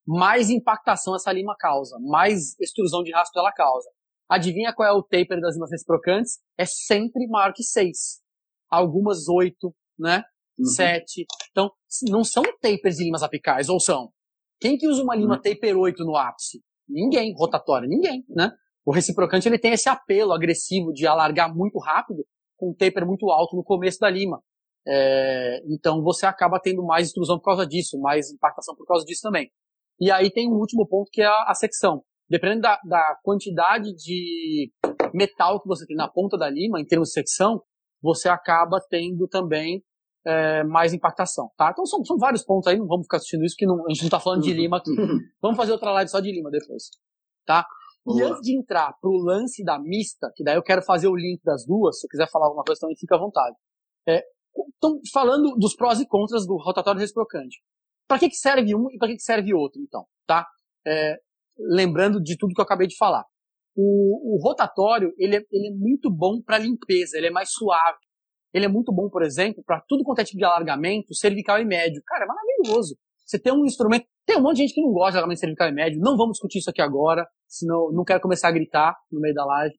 [0.06, 3.90] mais impactação essa lima causa, mais extrusão de rastro ela causa.
[4.30, 6.40] Adivinha qual é o taper das limas reciprocantes?
[6.58, 8.22] É sempre maior que 6.
[8.70, 10.24] Algumas 8, né?
[10.58, 10.66] Uhum.
[10.66, 11.26] 7.
[11.52, 11.72] Então,
[12.10, 14.12] não são tapers de limas apicais, ou são?
[14.60, 15.42] Quem que usa uma lima Uhum.
[15.42, 16.62] taper 8 no ápice?
[16.88, 17.34] Ninguém.
[17.36, 17.88] Rotatória?
[17.88, 18.52] Ninguém, né?
[18.86, 22.26] O reciprocante ele tem esse apelo agressivo de alargar muito rápido
[22.56, 24.42] com um taper muito alto no começo da lima.
[24.88, 29.22] É, então você acaba tendo mais extrusão por causa disso, mais impactação por causa disso
[29.24, 29.52] também.
[30.00, 32.04] E aí tem um último ponto que é a, a secção.
[32.30, 34.72] Dependendo da, da quantidade de
[35.14, 37.62] metal que você tem na ponta da lima, em termos de secção,
[38.02, 39.82] você acaba tendo também
[40.26, 41.70] é, mais impactação, tá?
[41.72, 44.04] Então são, são vários pontos aí, não vamos ficar assistindo isso, que não- a gente
[44.04, 44.90] não tá falando de lima aqui.
[45.42, 46.90] Vamos fazer outra live só de lima depois,
[47.46, 47.64] tá?
[48.08, 51.42] E antes de entrar pro lance da mista, que daí eu quero fazer o link
[51.44, 53.56] das duas, se quiser falar alguma coisa também, fica à vontade.
[54.08, 54.24] É,
[54.74, 57.58] estão falando dos prós e contras do rotatório reciprocante.
[58.08, 60.46] Para que, que serve um e para que, que serve outro, então, tá?
[60.86, 61.18] É,
[61.58, 63.26] lembrando de tudo que eu acabei de falar.
[63.76, 67.98] O, o rotatório, ele é, ele é muito bom para limpeza, ele é mais suave.
[68.54, 71.66] Ele é muito bom, por exemplo, para tudo quanto é tipo de alargamento, cervical e
[71.66, 72.02] médio.
[72.06, 72.96] Cara, é maravilhoso.
[73.26, 74.06] Você tem um instrumento.
[74.26, 76.00] Tem um monte de gente que não gosta de alargamento cervical e médio.
[76.00, 79.46] Não vamos discutir isso aqui agora, senão não quero começar a gritar no meio da
[79.46, 79.76] live.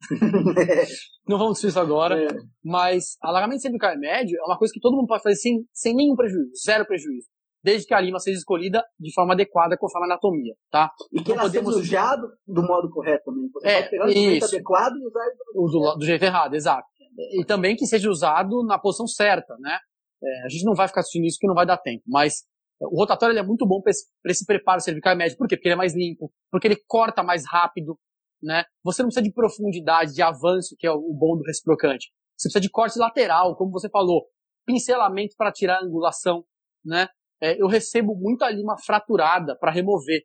[1.26, 2.22] não vamos discutir isso agora.
[2.22, 2.28] É.
[2.62, 5.94] Mas alargamento cervical e médio é uma coisa que todo mundo pode fazer sem, sem
[5.94, 7.26] nenhum prejuízo, zero prejuízo
[7.62, 10.90] desde que a lima seja escolhida de forma adequada conforme a anatomia, tá?
[11.12, 11.74] E que ela podemos...
[11.74, 13.50] seja usado do modo correto também.
[13.52, 16.86] Você é, pode pegar o jeito adequado e usar do, do, jeito errado, exato.
[17.32, 19.78] E também que seja usado na posição certa, né?
[20.22, 22.44] É, a gente não vai ficar assistindo isso que não vai dar tempo, mas
[22.80, 25.36] o rotatório é muito bom para esse, esse, preparo cervical e médio.
[25.36, 25.56] Por quê?
[25.56, 27.98] Porque ele é mais limpo, porque ele corta mais rápido,
[28.42, 28.64] né?
[28.82, 32.10] Você não precisa de profundidade, de avanço, que é o bom do reciprocante.
[32.36, 34.26] Você precisa de corte lateral, como você falou,
[34.64, 36.44] pincelamento para tirar a angulação,
[36.84, 37.08] né?
[37.40, 40.22] É, eu recebo muita lima fraturada para remover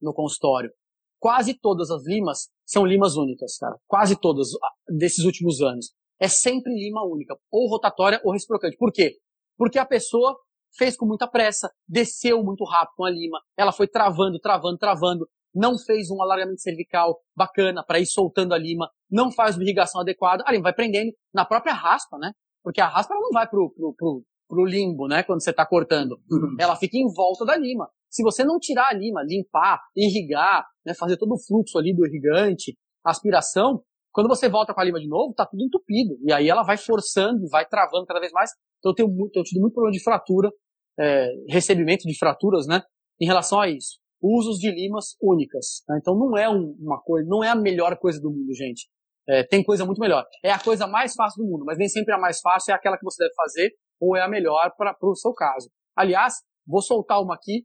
[0.00, 0.70] no consultório.
[1.18, 3.76] Quase todas as limas são limas únicas, cara.
[3.86, 4.48] Quase todas
[4.88, 5.92] desses últimos anos.
[6.20, 8.76] É sempre lima única, ou rotatória ou reciprocante.
[8.76, 9.16] Por quê?
[9.56, 10.36] Porque a pessoa
[10.76, 15.28] fez com muita pressa, desceu muito rápido com a lima, ela foi travando, travando, travando,
[15.54, 20.00] não fez um alargamento cervical bacana para ir soltando a lima, não faz uma irrigação
[20.00, 22.32] adequada, a lima vai prendendo na própria raspa, né?
[22.62, 25.22] Porque a raspa ela não vai pro, pro, pro, pro limbo, né?
[25.22, 26.18] Quando você está cortando.
[26.30, 26.56] Uhum.
[26.58, 27.88] Ela fica em volta da lima.
[28.10, 32.06] Se você não tirar a lima, limpar, irrigar, né, fazer todo o fluxo ali do
[32.06, 36.18] irrigante, aspiração, quando você volta com a lima de novo, tá tudo entupido.
[36.22, 38.50] E aí ela vai forçando vai travando cada vez mais.
[38.78, 40.50] Então eu tenho, muito, eu tive muito problema de fratura,
[40.98, 42.82] é, recebimento de fraturas, né?
[43.20, 43.98] Em relação a isso.
[44.20, 45.82] Usos de limas únicas.
[45.88, 45.98] Né?
[46.00, 48.88] Então não é um, uma coisa, não é a melhor coisa do mundo, gente.
[49.28, 50.24] É, tem coisa muito melhor.
[50.42, 52.96] É a coisa mais fácil do mundo, mas nem sempre a mais fácil é aquela
[52.96, 55.70] que você deve fazer ou é a melhor para o seu caso.
[55.96, 56.34] Aliás,
[56.66, 57.64] vou soltar uma aqui,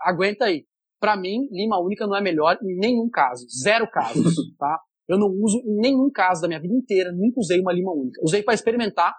[0.00, 0.66] aguenta aí.
[1.00, 4.80] Para mim, lima única não é melhor em nenhum caso, zero casos, tá?
[5.06, 8.20] Eu não uso em nenhum caso da minha vida inteira, nunca usei uma lima única.
[8.22, 9.14] Usei para experimentar,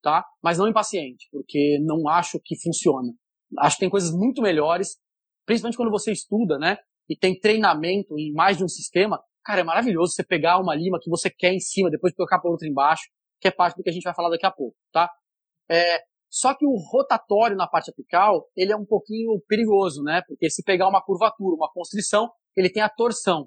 [0.00, 0.24] tá?
[0.42, 3.12] Mas não em paciente, porque não acho que funciona.
[3.58, 4.96] Acho que tem coisas muito melhores,
[5.44, 6.76] principalmente quando você estuda, né?
[7.08, 9.20] E tem treinamento em mais de um sistema.
[9.44, 12.50] Cara, é maravilhoso você pegar uma lima que você quer em cima, depois colocar para
[12.50, 13.04] outra embaixo,
[13.40, 15.10] que é parte do que a gente vai falar daqui a pouco, tá?
[15.70, 16.00] É,
[16.30, 20.22] só que o rotatório na parte apical, ele é um pouquinho perigoso, né?
[20.26, 23.46] Porque se pegar uma curvatura, uma constrição, ele tem a torção.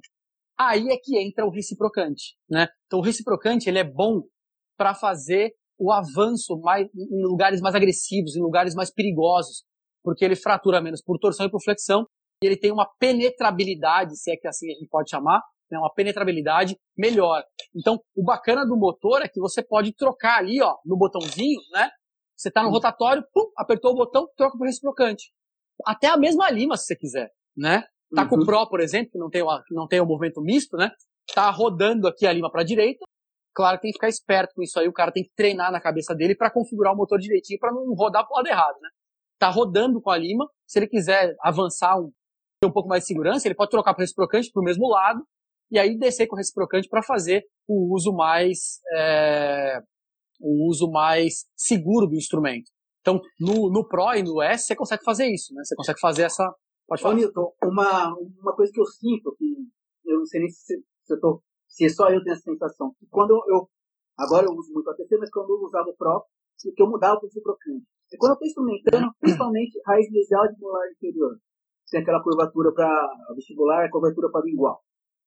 [0.58, 2.68] Aí é que entra o reciprocante, né?
[2.86, 4.24] Então o reciprocante, ele é bom
[4.78, 9.64] para fazer o avanço mais, em lugares mais agressivos, em lugares mais perigosos,
[10.04, 12.06] porque ele fratura menos por torção e por flexão,
[12.42, 15.94] e ele tem uma penetrabilidade, se é que assim a gente pode chamar, né, uma
[15.94, 17.44] penetrabilidade melhor.
[17.76, 21.90] Então, o bacana do motor é que você pode trocar ali, ó, no botãozinho, né?
[22.38, 25.32] Você está no rotatório, pum, apertou o botão, troca para o reciprocante.
[25.84, 27.84] Até a mesma lima, se você quiser, né?
[28.16, 28.30] Tá uhum.
[28.30, 30.92] com o Pro, por exemplo, que não tem, o, não tem o movimento misto, né?
[31.34, 33.04] Tá rodando aqui a lima para a direita.
[33.54, 34.88] Claro, tem que ficar esperto com isso aí.
[34.88, 37.94] O cara tem que treinar na cabeça dele para configurar o motor direitinho para não
[37.96, 38.90] rodar para o lado errado, né?
[39.40, 40.48] Tá rodando com a lima.
[40.68, 42.12] Se ele quiser avançar, um,
[42.62, 44.88] ter um pouco mais de segurança, ele pode trocar para o reciprocante para o mesmo
[44.88, 45.26] lado
[45.72, 49.80] e aí descer com o reciprocante para fazer o uso mais é,
[50.40, 52.70] o uso mais seguro do instrumento.
[53.02, 55.62] Então, no, no Pro e no S, você consegue fazer isso, né?
[55.64, 56.54] Você consegue fazer essa.
[56.88, 57.14] Pode falar.
[57.14, 59.46] Ô, Milton, uma, uma coisa que eu sinto, que
[60.06, 63.08] eu não sei nem se, se, eu tô, se só eu tenho essa sensação, que
[63.10, 63.70] quando eu.
[64.18, 66.26] Agora eu uso muito o ATC, mas quando eu usava o Pro,
[66.76, 67.86] que eu mudava para o reciprocante.
[68.12, 71.38] E quando eu estou instrumentando, principalmente raiz mesial de molar inferior,
[71.92, 72.90] tem aquela curvatura para
[73.36, 74.82] vestibular, a curvatura para lingual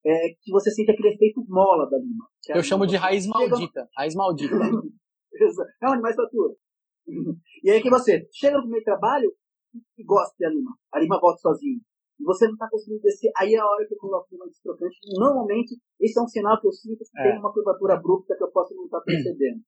[0.04, 2.26] é, que você sente aquele efeito mola da lima.
[2.48, 3.88] Eu chamo de raiz maldita.
[3.96, 4.56] Raiz maldita.
[5.44, 6.54] é onde mais fatura.
[7.62, 9.30] E aí que você chega no primeiro trabalho
[9.98, 10.70] e gosta da lima.
[10.92, 11.78] A lima volta sozinha.
[12.18, 13.30] E você não está conseguindo descer.
[13.36, 14.96] Aí é a hora que eu coloco o lima destrocante.
[15.18, 17.22] Normalmente, esse é um sinal que eu sinto que é.
[17.22, 19.60] tem uma curvatura abrupta que eu posso não estar percebendo.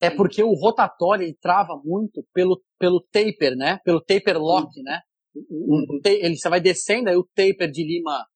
[0.00, 3.78] É porque o rotatório ele trava muito pelo, pelo taper, né?
[3.84, 5.00] Pelo taper lock, né?
[5.34, 6.00] Uhum.
[6.04, 8.26] Ele, você vai descendo, aí o taper de lima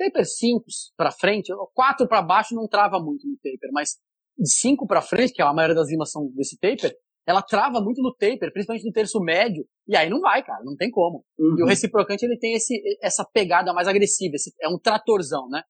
[0.00, 0.64] taper 5
[0.96, 3.98] para frente, 4 para baixo não trava muito no taper, mas
[4.40, 6.94] de 5 para frente, que é a maioria das limas são desse taper,
[7.26, 10.74] ela trava muito no taper, principalmente no terço médio, e aí não vai, cara, não
[10.74, 11.24] tem como.
[11.38, 11.56] Uhum.
[11.58, 15.62] E o reciprocante, ele tem esse, essa pegada mais agressiva, esse, é um tratorzão, né?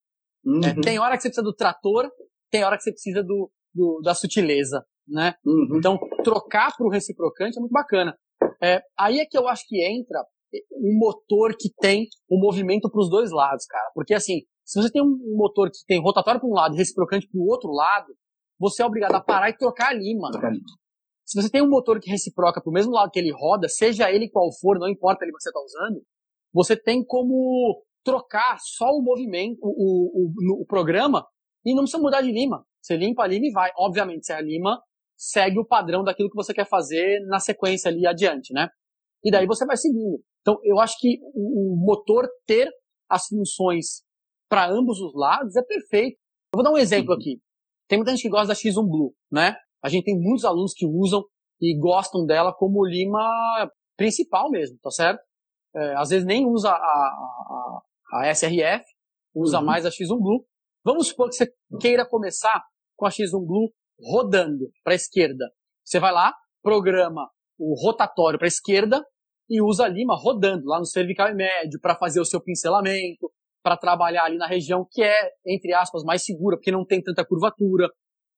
[0.44, 0.60] Uhum.
[0.64, 2.08] É, tem hora que você precisa do trator,
[2.50, 5.34] tem hora que você precisa do, do da sutileza, né?
[5.44, 5.76] Uhum.
[5.76, 8.16] Então, trocar para o reciprocante é muito bacana.
[8.62, 10.24] É, aí é que eu acho que entra
[10.72, 13.90] um motor que tem o um movimento para os dois lados, cara.
[13.94, 17.28] Porque assim, se você tem um motor que tem rotatório para um lado e reciprocante
[17.28, 18.06] para o outro lado,
[18.60, 20.28] você é obrigado a parar e trocar a lima.
[21.24, 24.12] Se você tem um motor que reciproca para o mesmo lado que ele roda, seja
[24.12, 26.02] ele qual for, não importa ele que você está usando,
[26.52, 31.26] você tem como trocar só o movimento, o, o, o, o, programa,
[31.64, 32.64] e não precisa mudar de lima.
[32.82, 33.70] Você limpa a lima e vai.
[33.78, 34.78] Obviamente, se a lima
[35.16, 38.68] segue o padrão daquilo que você quer fazer na sequência ali adiante, né?
[39.24, 40.22] E daí você vai seguindo.
[40.40, 42.68] Então, eu acho que o, motor ter
[43.08, 44.02] as funções
[44.48, 46.18] para ambos os lados é perfeito.
[46.52, 47.38] Eu vou dar um exemplo aqui.
[47.90, 49.56] Tem muita gente que gosta da X1 Blue, né?
[49.82, 51.24] A gente tem muitos alunos que usam
[51.60, 55.20] e gostam dela como lima principal mesmo, tá certo?
[55.74, 57.80] É, às vezes nem usa a, a,
[58.12, 58.84] a SRF,
[59.34, 59.64] usa uhum.
[59.64, 60.46] mais a X1 Blue.
[60.84, 62.62] Vamos supor que você queira começar
[62.96, 65.50] com a X1 Blue rodando para a esquerda.
[65.84, 66.32] Você vai lá,
[66.62, 67.28] programa
[67.58, 69.04] o rotatório para a esquerda
[69.48, 73.29] e usa a lima rodando lá no cervical e médio para fazer o seu pincelamento,
[73.62, 75.14] para trabalhar ali na região que é,
[75.46, 77.88] entre aspas, mais segura, porque não tem tanta curvatura.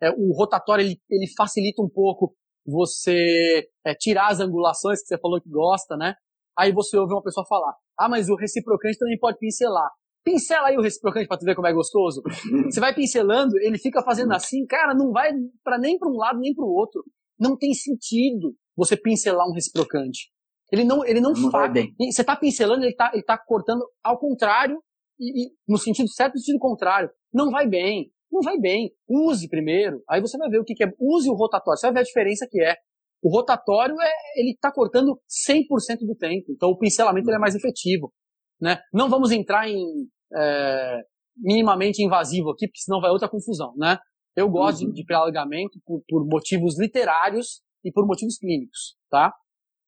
[0.00, 2.34] É, o rotatório ele, ele facilita um pouco
[2.66, 6.14] você é, tirar as angulações que você falou que gosta, né?
[6.58, 9.90] Aí você ouve uma pessoa falar, ah, mas o reciprocante também pode pincelar.
[10.24, 12.22] Pincela aí o reciprocante para tu ver como é gostoso.
[12.70, 15.32] Você vai pincelando, ele fica fazendo assim, cara, não vai
[15.64, 17.02] para nem para um lado nem para o outro.
[17.40, 20.30] Não tem sentido você pincelar um reciprocante.
[20.70, 21.72] Ele não, ele não, não faz.
[22.08, 24.80] Você tá pincelando, ele tá, ele tá cortando ao contrário
[25.22, 27.10] e, e, no sentido certo e no sentido contrário.
[27.32, 28.10] Não vai bem.
[28.30, 28.92] Não vai bem.
[29.08, 30.02] Use primeiro.
[30.08, 30.92] Aí você vai ver o que, que é.
[30.98, 31.78] Use o rotatório.
[31.78, 32.74] Você vai ver a diferença que é.
[33.22, 34.10] O rotatório é,
[34.40, 36.46] ele está cortando 100% do tempo.
[36.50, 38.12] Então o pincelamento é mais efetivo.
[38.60, 38.78] Né?
[38.92, 41.00] Não vamos entrar em é,
[41.36, 43.72] minimamente invasivo aqui, porque senão vai outra confusão.
[43.76, 43.98] Né?
[44.34, 44.88] Eu gosto uhum.
[44.88, 48.96] de, de pré-alargamento por, por motivos literários e por motivos clínicos.
[49.08, 49.32] Tá?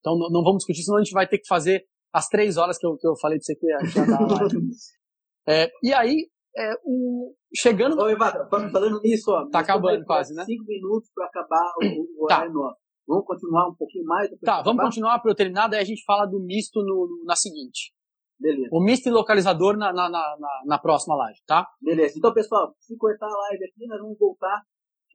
[0.01, 2.79] Então não, não, vamos discutir, senão a gente vai ter que fazer as três horas
[2.79, 4.19] que eu, que eu falei pra você que ia dar
[5.49, 7.99] é, E aí, é, o, chegando.
[8.01, 9.49] Ô, Evatra, falando nisso, ó.
[9.49, 10.45] Tá acabando quase, né?
[10.45, 12.49] Cinco minutos para acabar o, o tá.
[12.49, 12.85] nosso.
[13.07, 14.31] Vamos continuar um pouquinho mais?
[14.41, 17.37] Tá, vamos continuar para eu terminar, daí a gente fala do misto no, no, na
[17.37, 17.93] seguinte.
[18.41, 18.69] Beleza.
[18.73, 21.67] O misto e localizador na, na, na, na, próxima live, tá?
[21.81, 22.15] Beleza.
[22.19, 24.63] Então, pessoal, se cortar a live aqui, nós vamos voltar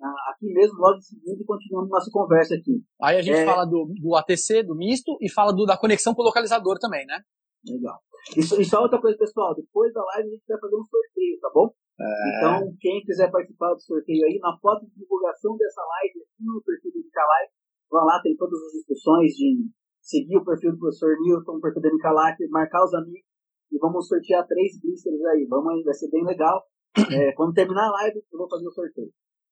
[0.02, 2.82] ah, aqui mesmo, logo em seguida, e continuamos nossa conversa aqui.
[3.02, 3.46] Aí a gente é...
[3.46, 7.06] fala do, do ATC, do misto, e fala do, da conexão com o localizador também,
[7.06, 7.20] né?
[7.68, 8.00] Legal.
[8.36, 11.50] E, só outra coisa, pessoal, depois da live a gente vai fazer um sorteio, tá
[11.54, 11.74] bom?
[12.00, 12.06] É...
[12.38, 16.62] Então, quem quiser participar do sorteio aí, na foto de divulgação dessa live, aqui no
[16.64, 17.52] perfil do Live,
[17.92, 19.68] vão lá, tem todas as instruções de
[20.02, 23.30] seguir o perfil do professor Newton, o perfil do MK Live, marcar os amigos,
[23.72, 25.46] e vamos sortear três blisters aí.
[25.50, 26.64] Vamos aí, vai ser bem legal.
[27.00, 29.12] É, quando terminar a live, eu vou fazer o sorteio.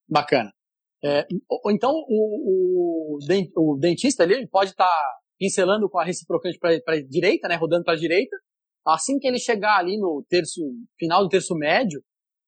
[0.09, 0.51] Bacana.
[1.03, 6.57] É, ou então o, o, o, dentista ali pode estar tá pincelando com a reciprocante
[6.57, 8.35] para a direita, né, rodando para a direita.
[8.87, 10.61] Assim que ele chegar ali no terço
[10.97, 12.01] final do terço médio,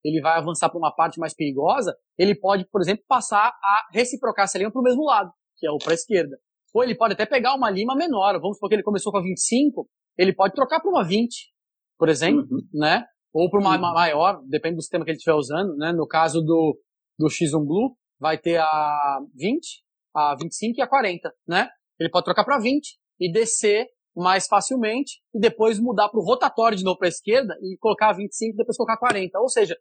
[0.04, 1.96] ele vai avançar para uma parte mais perigosa.
[2.18, 5.72] Ele pode, por exemplo, passar a reciprocar essa lima para o mesmo lado, que é
[5.72, 6.38] o para a esquerda.
[6.74, 8.40] Ou ele pode até pegar uma lima menor.
[8.40, 11.52] Vamos supor que ele começou com a 25, ele pode trocar para uma 20,
[11.98, 12.60] por exemplo, uhum.
[12.74, 13.06] né?
[13.34, 13.94] Ou para uma uhum.
[13.94, 15.92] maior, depende do sistema que ele estiver usando, né?
[15.92, 16.80] No caso do,
[17.18, 19.84] do X1 Blue, vai ter a 20,
[20.16, 21.70] a 25 e a 40, né?
[22.00, 23.88] Ele pode trocar para 20 e descer
[24.20, 28.14] mais facilmente e depois mudar para o rotatório de novo para a esquerda e colocar
[28.14, 29.40] 25 e depois colocar 40.
[29.40, 29.78] Ou seja,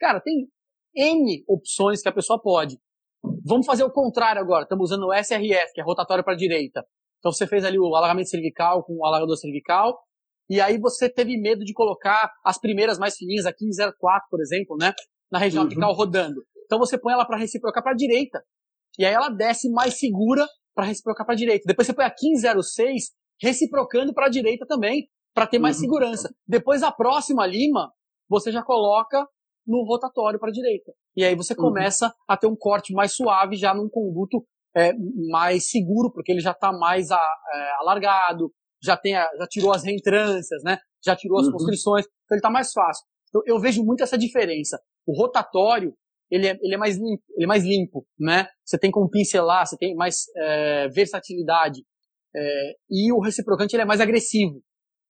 [0.00, 0.48] cara, tem
[0.94, 2.78] N opções que a pessoa pode.
[3.44, 4.64] Vamos fazer o contrário agora.
[4.64, 6.84] Estamos usando o SRF, que é rotatório para a direita.
[7.18, 9.96] Então você fez ali o alargamento cervical com o alargador cervical,
[10.50, 14.76] e aí você teve medo de colocar as primeiras mais fininhas, a 1504, por exemplo,
[14.76, 14.92] né?
[15.30, 15.68] Na região uhum.
[15.68, 16.42] apical rodando.
[16.64, 18.42] Então você põe ela para reciprocar para a direita.
[18.98, 21.64] E aí ela desce mais segura para reciprocar para a direita.
[21.66, 23.12] Depois você põe a 1506
[23.42, 25.82] reciprocando para a direita também, para ter mais uhum.
[25.82, 26.32] segurança.
[26.46, 27.90] Depois a próxima lima,
[28.28, 29.26] você já coloca
[29.66, 30.92] no rotatório para a direita.
[31.16, 31.68] E aí você uhum.
[31.68, 32.12] começa uhum.
[32.28, 34.44] a ter um corte mais suave já num conduto
[34.76, 34.92] é,
[35.30, 39.72] mais seguro, porque ele já está mais a, é, alargado, já tem a, já tirou
[39.72, 40.78] as reentrâncias, né?
[41.04, 41.52] Já tirou as uhum.
[41.52, 43.04] constrições, então ele está mais fácil.
[43.28, 44.80] Então eu vejo muito essa diferença.
[45.06, 45.94] O rotatório
[46.30, 48.46] ele é, ele é mais limpo, ele é mais limpo, né?
[48.64, 51.82] Você tem como pincelar, você tem mais é, versatilidade.
[52.34, 54.62] É, e o reciprocante ele é mais agressivo,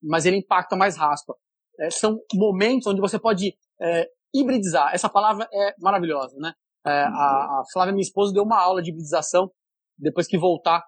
[0.03, 1.35] mas ele impacta mais raspa.
[1.81, 4.93] É, são momentos onde você pode é, hibridizar.
[4.95, 6.53] Essa palavra é maravilhosa, né?
[6.87, 9.51] É, a, a Flávia, minha esposa, deu uma aula de hibridização.
[9.97, 10.83] Depois que voltar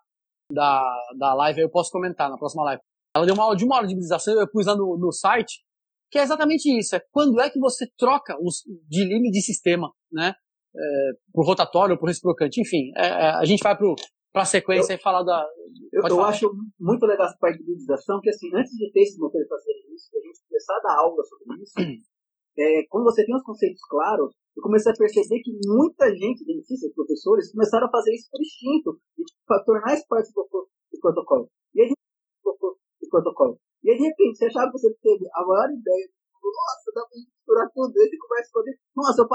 [0.50, 0.82] da,
[1.18, 2.82] da live, eu posso comentar na próxima live.
[3.16, 5.62] Ela deu uma aula de uma aula de hibridização, eu pus lá no, no site,
[6.10, 6.96] que é exatamente isso.
[6.96, 10.34] É quando é que você troca os, de linha de sistema, né?
[10.76, 12.90] É, pro rotatório, pro reciprocante, enfim.
[12.96, 13.94] É, é, a gente vai pro,
[14.34, 15.46] pra sequência eu, e falar da.
[15.92, 19.16] Eu, eu acho muito legal essa parte de hibridização, que assim, antes de ter esse
[19.16, 21.74] motor fazer isso, a gente começar a dar aula sobre isso,
[22.58, 26.92] é, quando você tem os conceitos claros, eu comecei a perceber que muita gente, dentistas,
[26.94, 28.98] professores, começaram a fazer isso por instinto.
[29.18, 31.48] E para tornar isso parte do, do protocolo.
[31.74, 33.58] E aí, do, protocolo.
[33.84, 36.08] E aí, de repente, você achava que você teve a maior ideia,
[36.42, 39.28] nossa, dá pra misturar tudo, você começa a poder, nossa, eu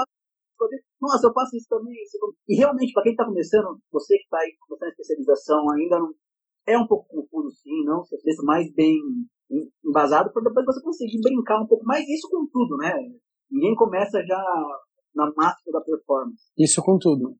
[0.68, 1.94] passo nossa, eu faço isso também.
[2.48, 6.12] E realmente, para quem está começando, você que está aí começando a especialização, ainda não
[6.66, 8.04] é um pouco confuso, sim, não?
[8.04, 8.96] Você deixa mais bem
[9.84, 12.06] embasado para depois você conseguir brincar um pouco mais.
[12.08, 12.92] Isso com tudo, né?
[13.50, 14.42] Ninguém começa já
[15.14, 16.44] na máxima da performance.
[16.56, 17.34] Isso com tudo.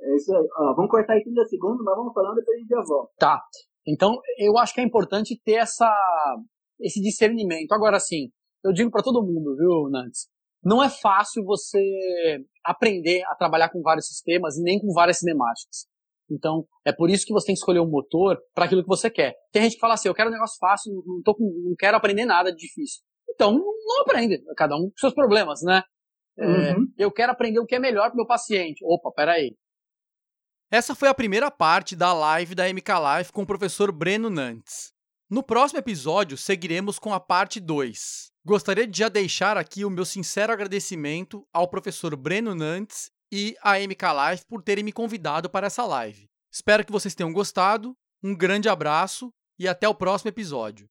[0.00, 0.48] É isso aí.
[0.58, 3.12] Ó, vamos cortar aí 30 segundos, mas vamos falando depois a gente já volta.
[3.18, 3.40] Tá.
[3.86, 5.92] Então, eu acho que é importante ter essa,
[6.80, 7.72] esse discernimento.
[7.72, 8.30] Agora, sim,
[8.64, 10.28] eu digo para todo mundo, viu, Nantes?
[10.64, 11.78] Não é fácil você
[12.64, 15.86] aprender a trabalhar com vários sistemas e nem com várias cinemáticas.
[16.30, 19.10] Então, é por isso que você tem que escolher um motor para aquilo que você
[19.10, 19.34] quer.
[19.52, 21.96] Tem gente que fala assim, eu quero um negócio fácil, não, tô com, não quero
[21.96, 23.02] aprender nada de difícil.
[23.28, 25.82] Então, não aprende, cada um com seus problemas, né?
[26.38, 26.86] É, uhum.
[26.96, 28.82] Eu quero aprender o que é melhor para meu paciente.
[28.84, 29.54] Opa, peraí.
[30.70, 34.91] Essa foi a primeira parte da live da MK Life com o professor Breno Nantes.
[35.32, 38.30] No próximo episódio, seguiremos com a parte 2.
[38.44, 43.78] Gostaria de já deixar aqui o meu sincero agradecimento ao professor Breno Nantes e à
[43.78, 46.28] MK Life por terem me convidado para essa live.
[46.52, 50.86] Espero que vocês tenham gostado, um grande abraço e até o próximo episódio.